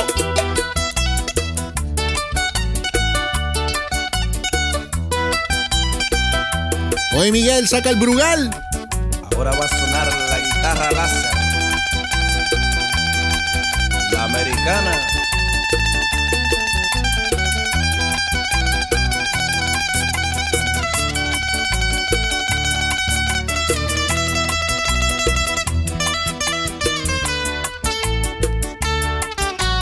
[7.18, 8.50] Hoy Miguel saca el Brugal.
[9.36, 9.89] Ahora va a
[14.12, 15.08] La americana.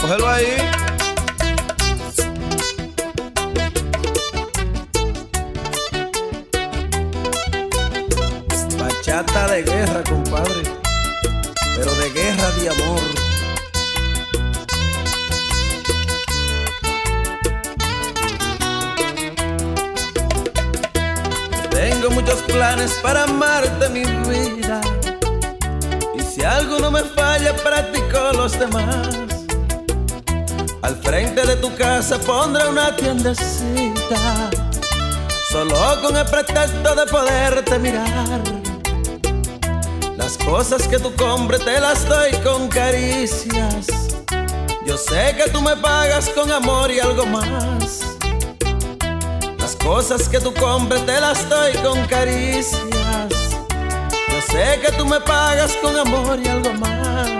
[0.02, 0.56] Cógelo ahí.
[8.78, 10.67] Bachata de guerra, compadre.
[23.02, 24.80] Para amarte, mi vida.
[26.14, 29.08] Y si algo no me falla, practico los demás.
[30.82, 34.50] Al frente de tu casa pondré una tiendecita.
[35.50, 38.42] Solo con el pretexto de poderte mirar.
[40.18, 43.86] Las cosas que tú compres te las doy con caricias.
[44.84, 48.07] Yo sé que tú me pagas con amor y algo más.
[49.88, 52.76] Cosas que tú compres te las doy con caricias.
[54.28, 57.30] Yo sé que tú me pagas con amor y algo más.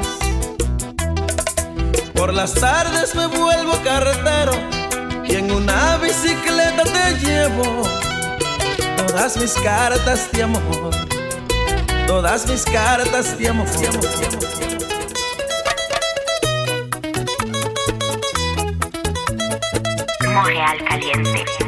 [2.14, 4.52] Por las tardes me vuelvo carretero
[5.24, 7.82] y en una bicicleta te llevo
[8.96, 10.90] todas mis cartas de amor,
[12.06, 13.68] todas mis cartas de amor.
[13.68, 13.88] de
[20.26, 21.67] amor, Caliente.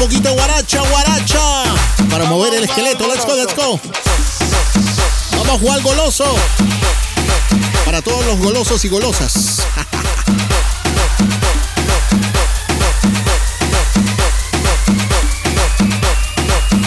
[0.00, 1.64] Poquito guaracha, guaracha.
[2.08, 3.06] Para mover el esqueleto.
[3.06, 3.78] Let's go, let's go.
[5.32, 6.24] Vamos a jugar goloso.
[7.84, 9.66] Para todos los golosos y golosas.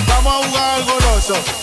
[0.08, 1.63] Vamos a jugar al goloso.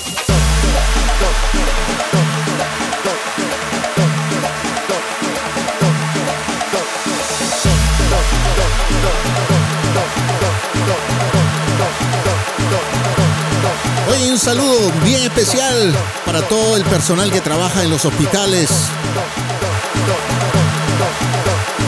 [14.54, 15.94] Saludo bien especial
[16.26, 18.68] para todo el personal que trabaja en los hospitales.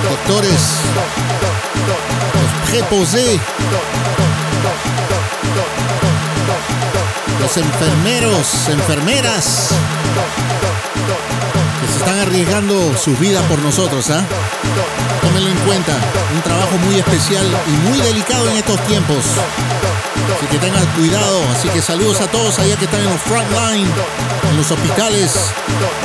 [0.08, 0.60] Doctores,
[2.36, 3.40] los preposés,
[7.40, 9.70] los enfermeros, enfermeras,
[11.80, 14.24] que se están arriesgando su vida por nosotros, ¿ah?
[15.20, 15.96] Tómenlo en cuenta,
[16.32, 19.24] un trabajo muy especial y muy delicado en estos tiempos.
[20.42, 21.40] Así que tengan cuidado.
[21.52, 23.88] Así que saludos a todos allá que están en los front line,
[24.50, 25.36] en los hospitales,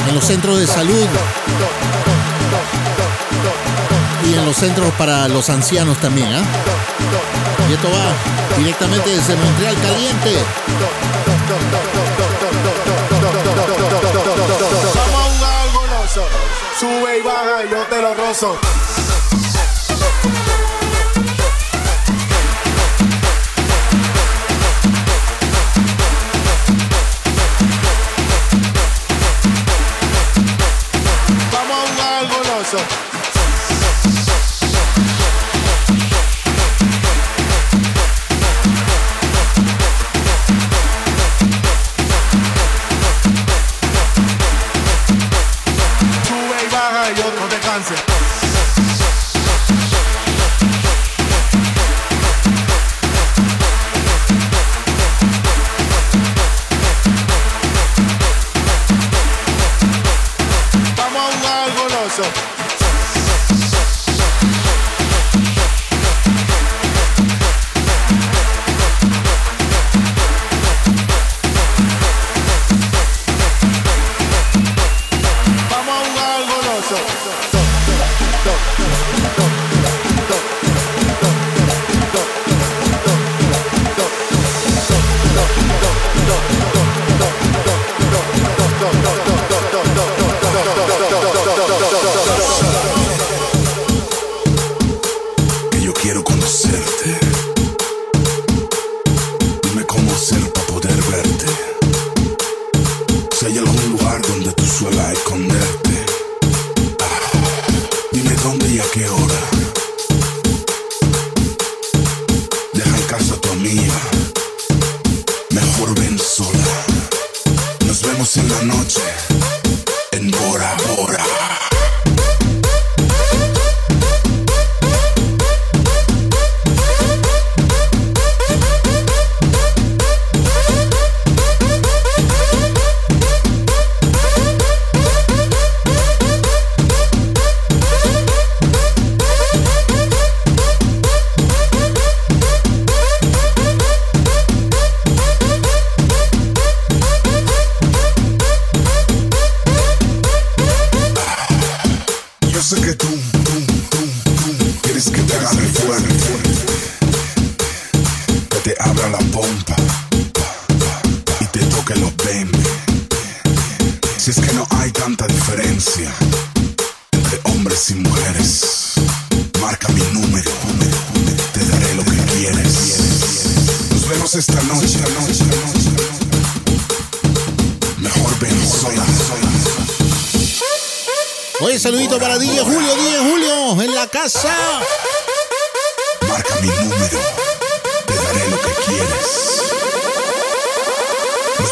[0.07, 1.07] en los centros de salud
[4.29, 6.31] y en los centros para los ancianos también.
[6.31, 6.43] ¿ah?
[7.67, 10.37] Y esto va directamente desde Montreal Caliente.
[14.93, 15.97] Vamos a jugar.
[16.79, 18.59] Sube y baja y yo te lo rozo.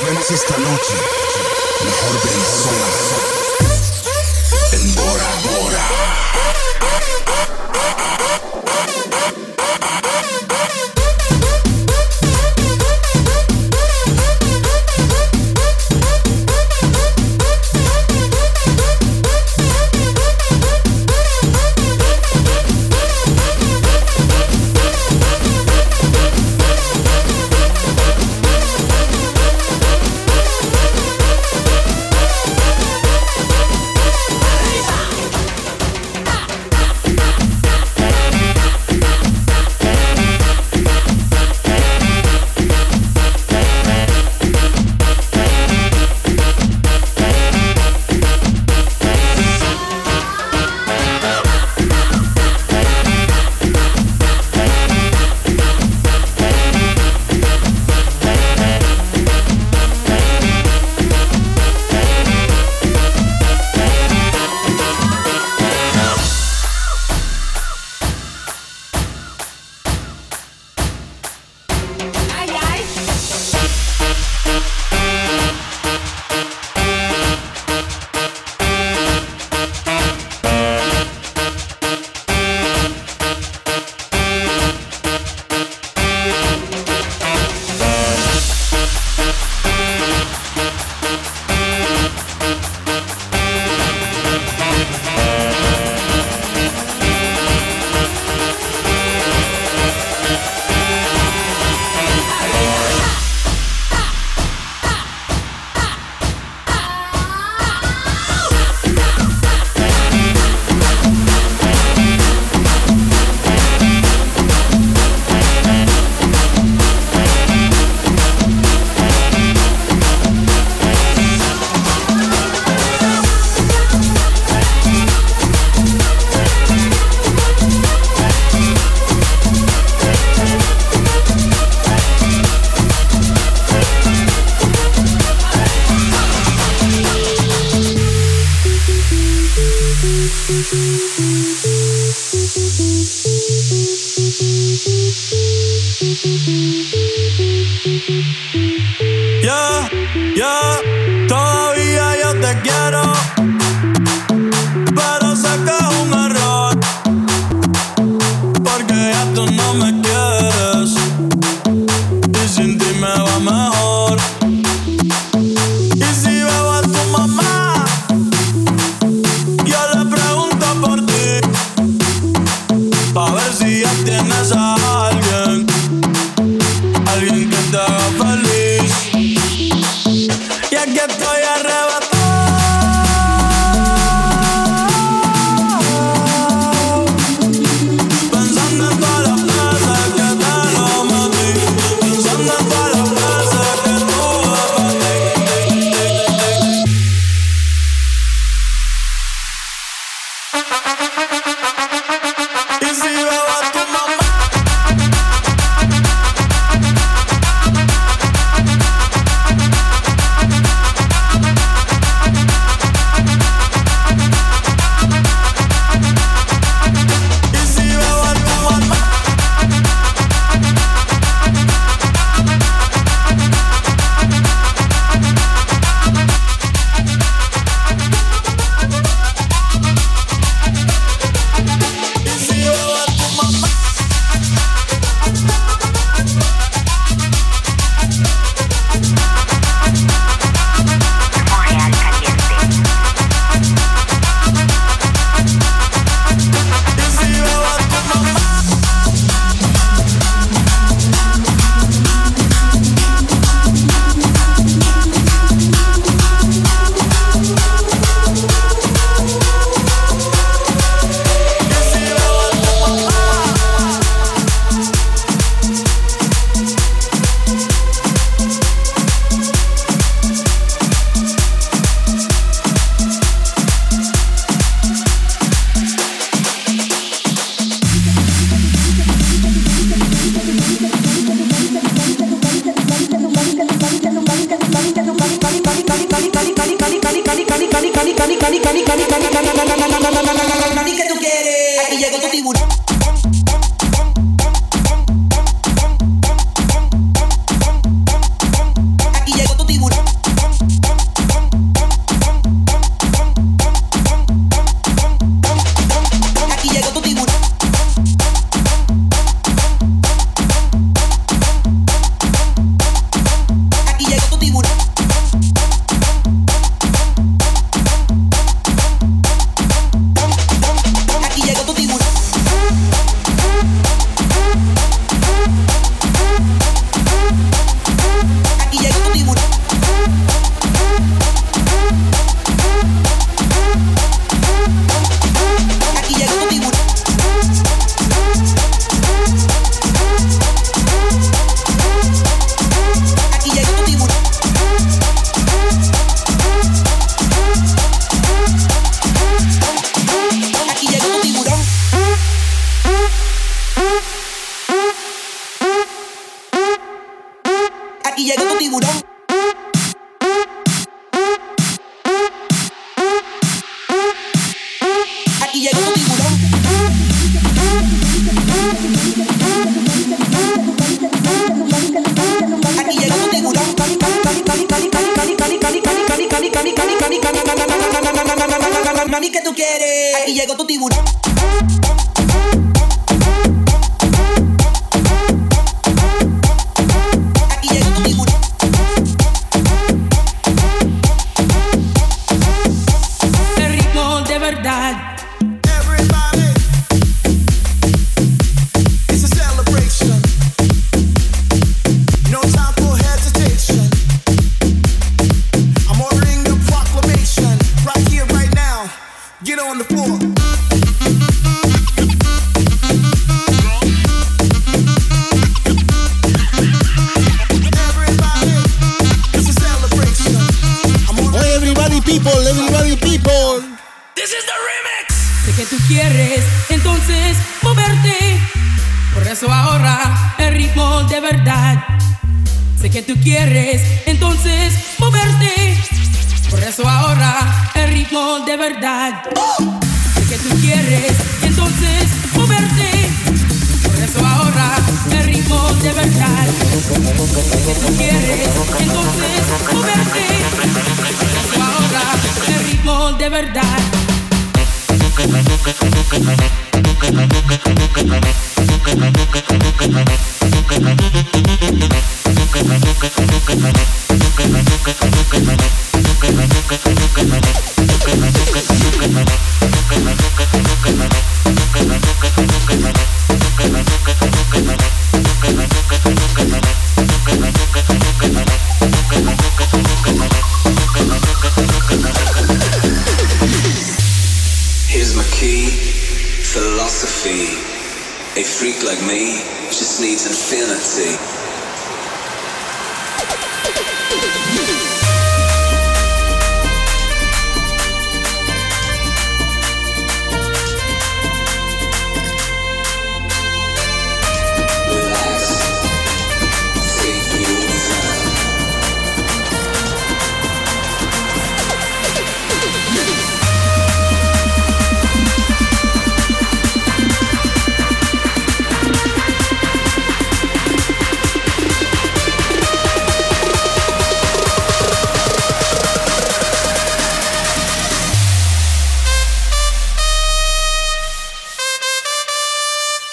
[0.06, 0.94] Vemos esta noche,
[1.84, 2.90] mejor ven sola.
[4.72, 5.84] En Bora Bora.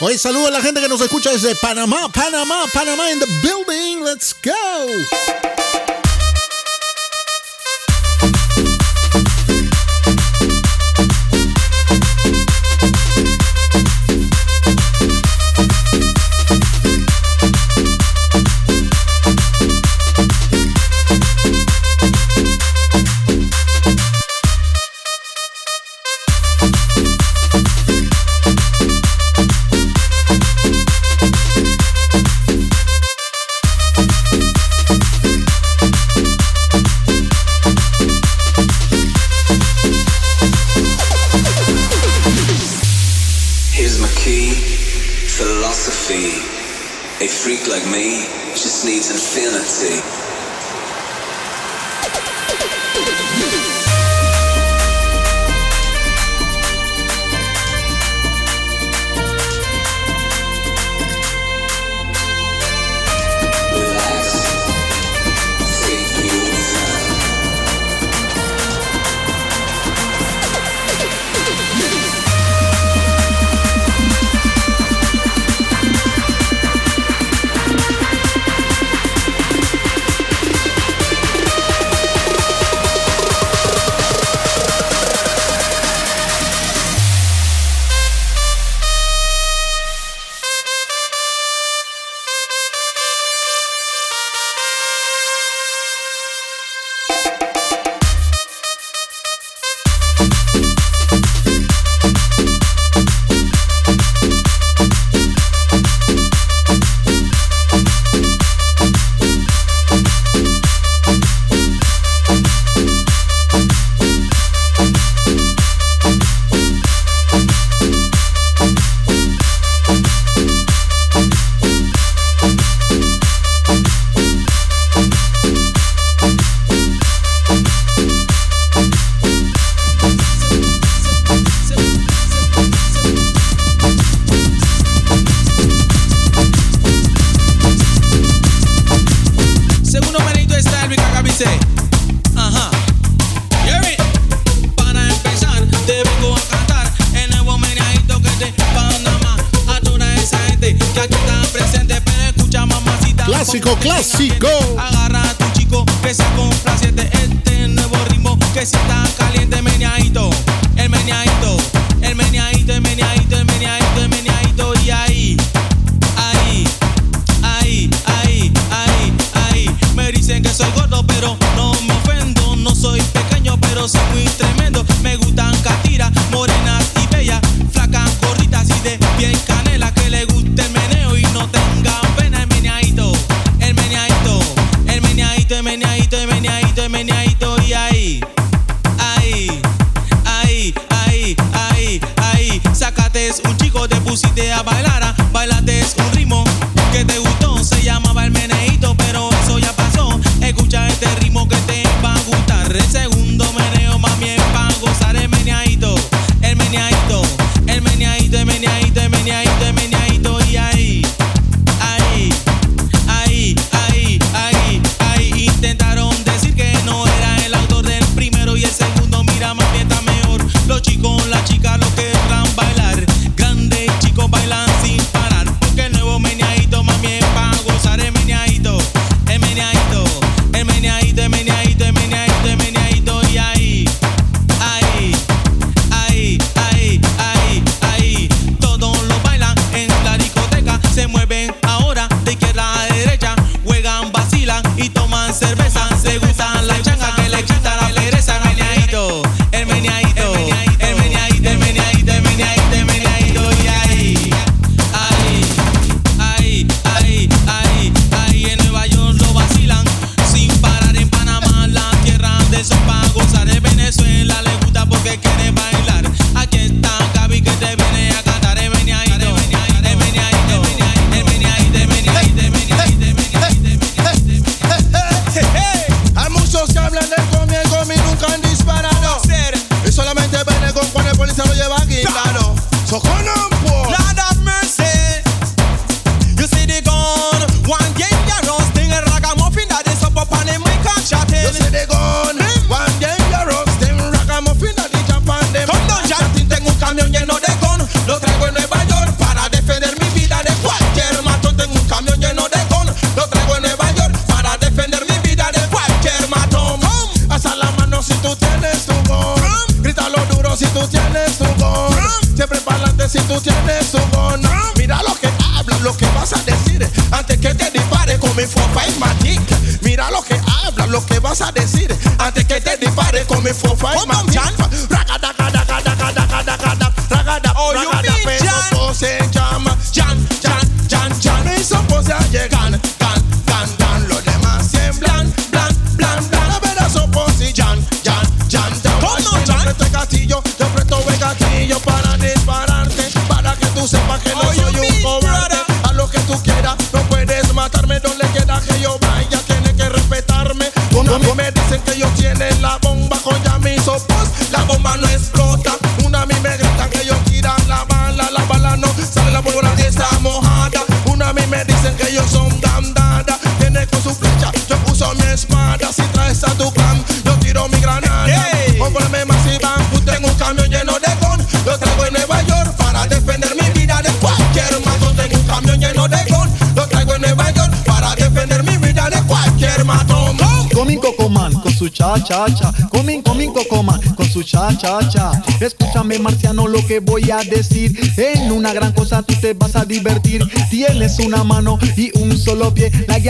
[0.05, 4.03] Hoy saludo a la gente que nos escucha desde Panamá, Panamá, Panamá in the building.
[4.03, 5.52] Let's go.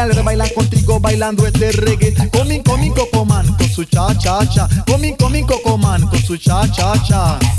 [0.03, 2.13] galera bailan contigo bailando este reggae.
[2.31, 4.69] Comin, comin, cocoman con su cha cha cha.
[4.87, 7.52] Comin, comin, cocoman con su cha cha cha.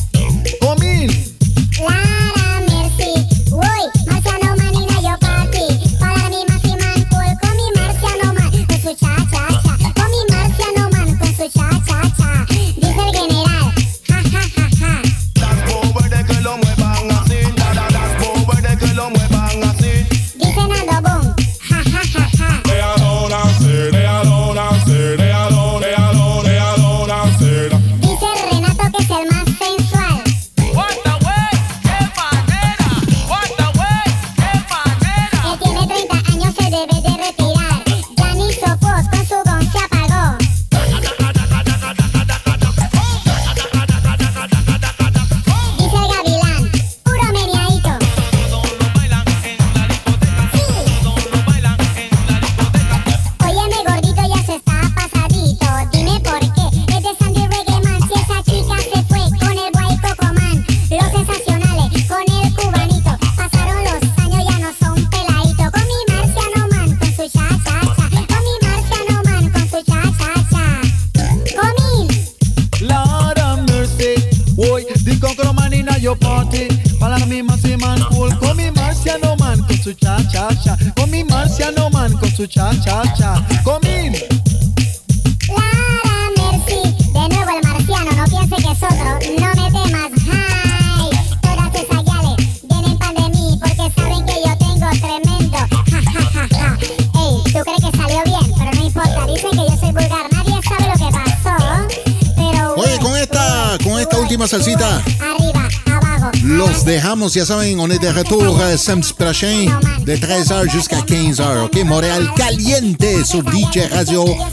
[107.24, 109.66] Vamos, ya saben, on est de retour euh, samedi prochain
[110.06, 111.82] de 13h jusqu'à 15h, OK?
[111.86, 114.50] Montréal Caliente sur DJ Radio.ca.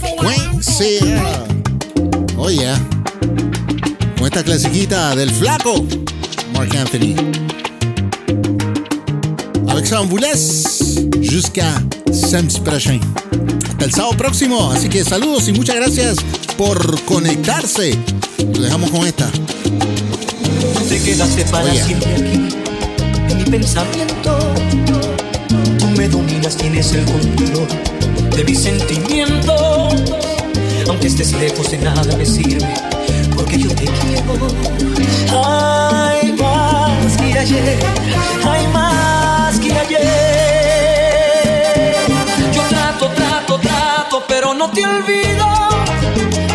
[2.39, 2.79] Oh yeah.
[4.17, 5.85] Con esta clasiquita del flaco
[6.55, 7.17] Mark Anthony.
[9.69, 11.73] Avec ça, on vous laisse jusqu'à
[12.13, 13.01] samedi prochain.
[13.69, 14.71] Hasta el sábado próximo.
[14.71, 16.19] Así que saludos y muchas gracias
[16.57, 17.99] por conectarse.
[18.55, 19.29] Lo dejamos con esta.
[20.89, 21.85] te quedaste para oh, yeah.
[21.85, 22.50] siempre aquí
[23.51, 24.39] pensamiento.
[25.79, 27.67] Tú me dominas, tienes el control
[28.37, 29.95] de mis sentimientos.
[30.89, 32.69] Aunque estés lejos de nada me sirve,
[33.35, 34.37] porque yo te quiero.
[35.33, 37.79] Hay más que ayer,
[38.49, 40.01] hay más que ayer.
[42.55, 45.47] Yo trato, trato, trato, pero no te olvido.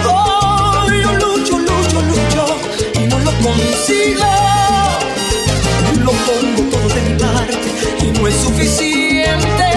[0.08, 2.46] Oh, yo lucho, lucho, lucho
[2.96, 4.65] y no lo consigo.
[8.26, 9.70] no es suficiente.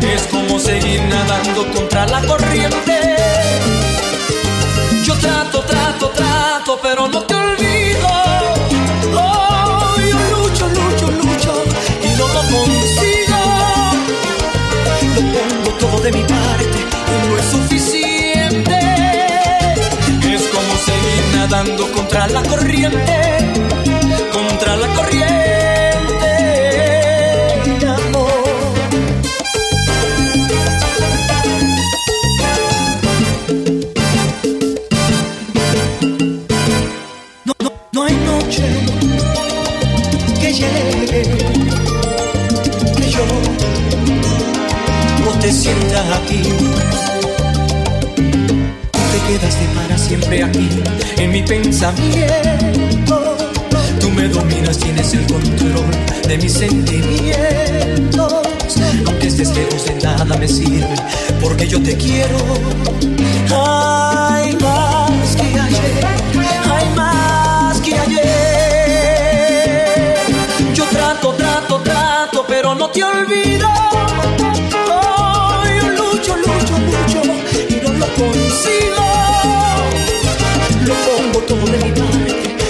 [0.00, 3.16] Es como seguir nadando contra la corriente.
[5.04, 8.08] Yo trato, trato, trato, pero no te olvido.
[9.14, 9.94] Oh,
[10.32, 11.64] lucho, lucho, lucho
[12.02, 12.26] y no
[12.56, 13.40] consigo.
[15.14, 16.66] Lo pongo todo de mi parte
[17.28, 18.78] no es suficiente.
[20.34, 23.41] Es como seguir nadando contra la corriente.
[45.98, 46.42] aquí.
[48.92, 50.68] Te quedaste para siempre aquí,
[51.18, 53.36] en mi pensamiento.
[54.00, 55.90] Tú me dominas, tienes el control
[56.26, 58.32] de mis sentimientos.
[59.06, 60.94] Aunque estés lejos de nada me sirve,
[61.40, 62.38] porque yo te quiero.
[63.50, 66.06] Hay más que ayer,
[66.70, 68.24] hay más que ayer.
[70.74, 73.91] Yo trato, trato, trato, pero no te olvido.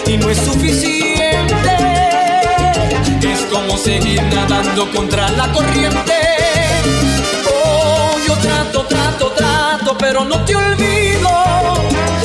[0.06, 1.76] Y no es suficiente.
[3.22, 6.14] Es como seguir nadando contra la corriente.
[7.46, 11.28] Oh, yo trato, trato, trato, pero no te olvido.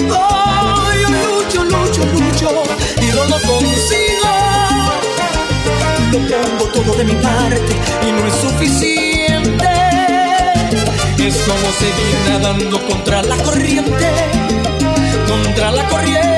[0.10, 2.64] Oh, yo lucho, lucho, lucho
[3.02, 4.32] y no lo consigo.
[6.12, 9.70] Lo pongo todo de mi parte y no es suficiente.
[11.20, 14.10] Es como seguir nadando contra la corriente,
[15.28, 16.37] contra la corriente.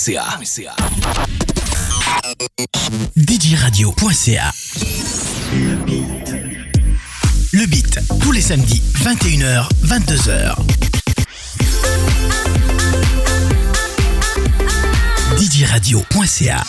[0.00, 0.74] DJRadio.ca
[3.16, 4.52] DJRadio.ca
[7.52, 10.56] Le beat, tous les samedis, 21h, 22h.
[15.38, 16.64] DJRadio.ca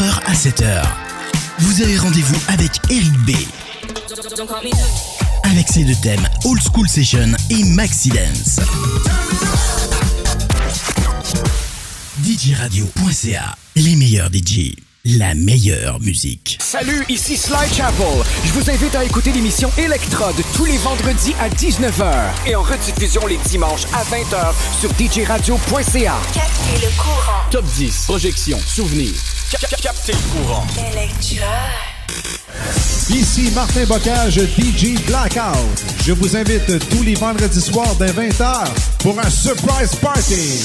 [0.00, 0.82] 4h à 7h,
[1.58, 3.32] vous avez rendez-vous avec Eric B.
[5.42, 8.60] Avec ses deux thèmes Old School Session et Maxi Dance.
[12.24, 16.56] DJRadio.ca, les meilleurs DJ, la meilleure musique.
[16.62, 18.06] Salut, ici Sly Chapel.
[18.46, 22.14] Je vous invite à écouter l'émission Electrode tous les vendredis à 19h
[22.46, 26.14] et en rediffusion les dimanches à 20h sur djradio.ca.
[26.32, 27.50] Captez le courant.
[27.50, 29.12] Top 10, projection, souvenir.
[29.50, 30.64] Captez le courant.
[33.08, 35.84] Ici Martin Bocage, DJ Blackout.
[36.04, 38.68] Je vous invite tous les vendredis soirs dès 20h
[39.00, 40.60] pour un surprise party.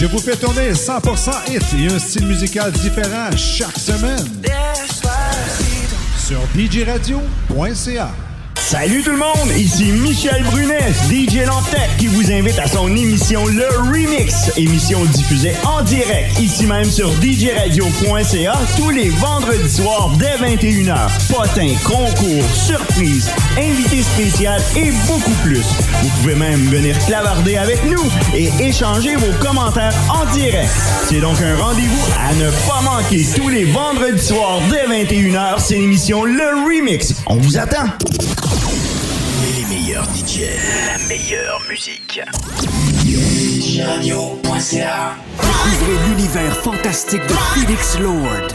[0.00, 4.73] Je vous fais tourner 100% hit et un style musical différent chaque semaine.
[6.24, 8.33] Sur djradio.ca.
[8.66, 13.44] Salut tout le monde, ici Michel Brunet, DJ Lantec, qui vous invite à son émission
[13.44, 20.36] Le Remix, émission diffusée en direct, ici même sur djradio.ca, tous les vendredis soirs dès
[20.38, 21.10] 21h.
[21.28, 25.62] Potins, concours, surprises, invités spéciaux et beaucoup plus.
[26.02, 28.02] Vous pouvez même venir clavarder avec nous
[28.34, 30.70] et échanger vos commentaires en direct.
[31.06, 35.76] C'est donc un rendez-vous à ne pas manquer tous les vendredis soirs dès 21h, c'est
[35.76, 37.14] l'émission Le Remix.
[37.26, 37.90] On vous attend.
[39.84, 40.46] DJ,
[40.86, 42.18] la meilleure musique.
[43.84, 48.48] Radio.ca Découvrez l'univers fantastique de Felix Lord.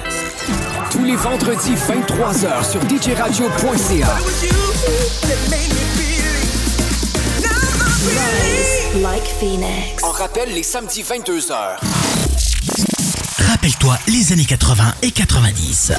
[0.90, 4.18] Tous les vendredis 23h sur djradio.ca.
[9.00, 10.04] Like Phoenix.
[10.04, 11.54] On rappelle les samedis 22h.
[13.52, 15.92] Rappelle-toi les années 80 et 90.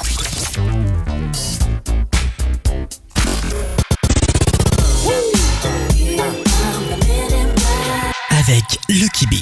[8.51, 9.35] Avec Lucky B.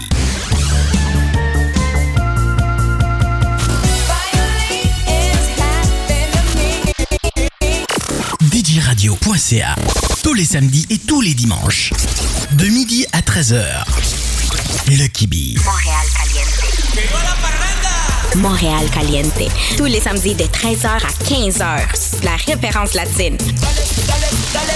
[8.53, 9.75] DJRadio.ca
[10.21, 11.91] Tous les samedis et tous les dimanches.
[12.51, 13.63] De midi à 13h.
[14.89, 15.57] Lucky B.
[15.65, 16.51] Montréal Caliente.
[18.35, 19.51] Montréal Caliente.
[19.75, 22.23] Tous les samedis de 13h à 15h.
[22.23, 23.37] La référence latine.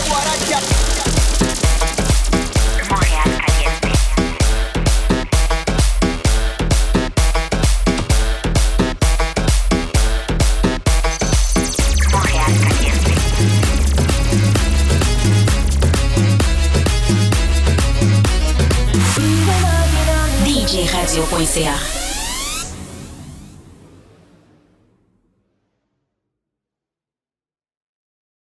[0.10, 1.13] Montréal
[21.24, 22.03] DJRadio.ca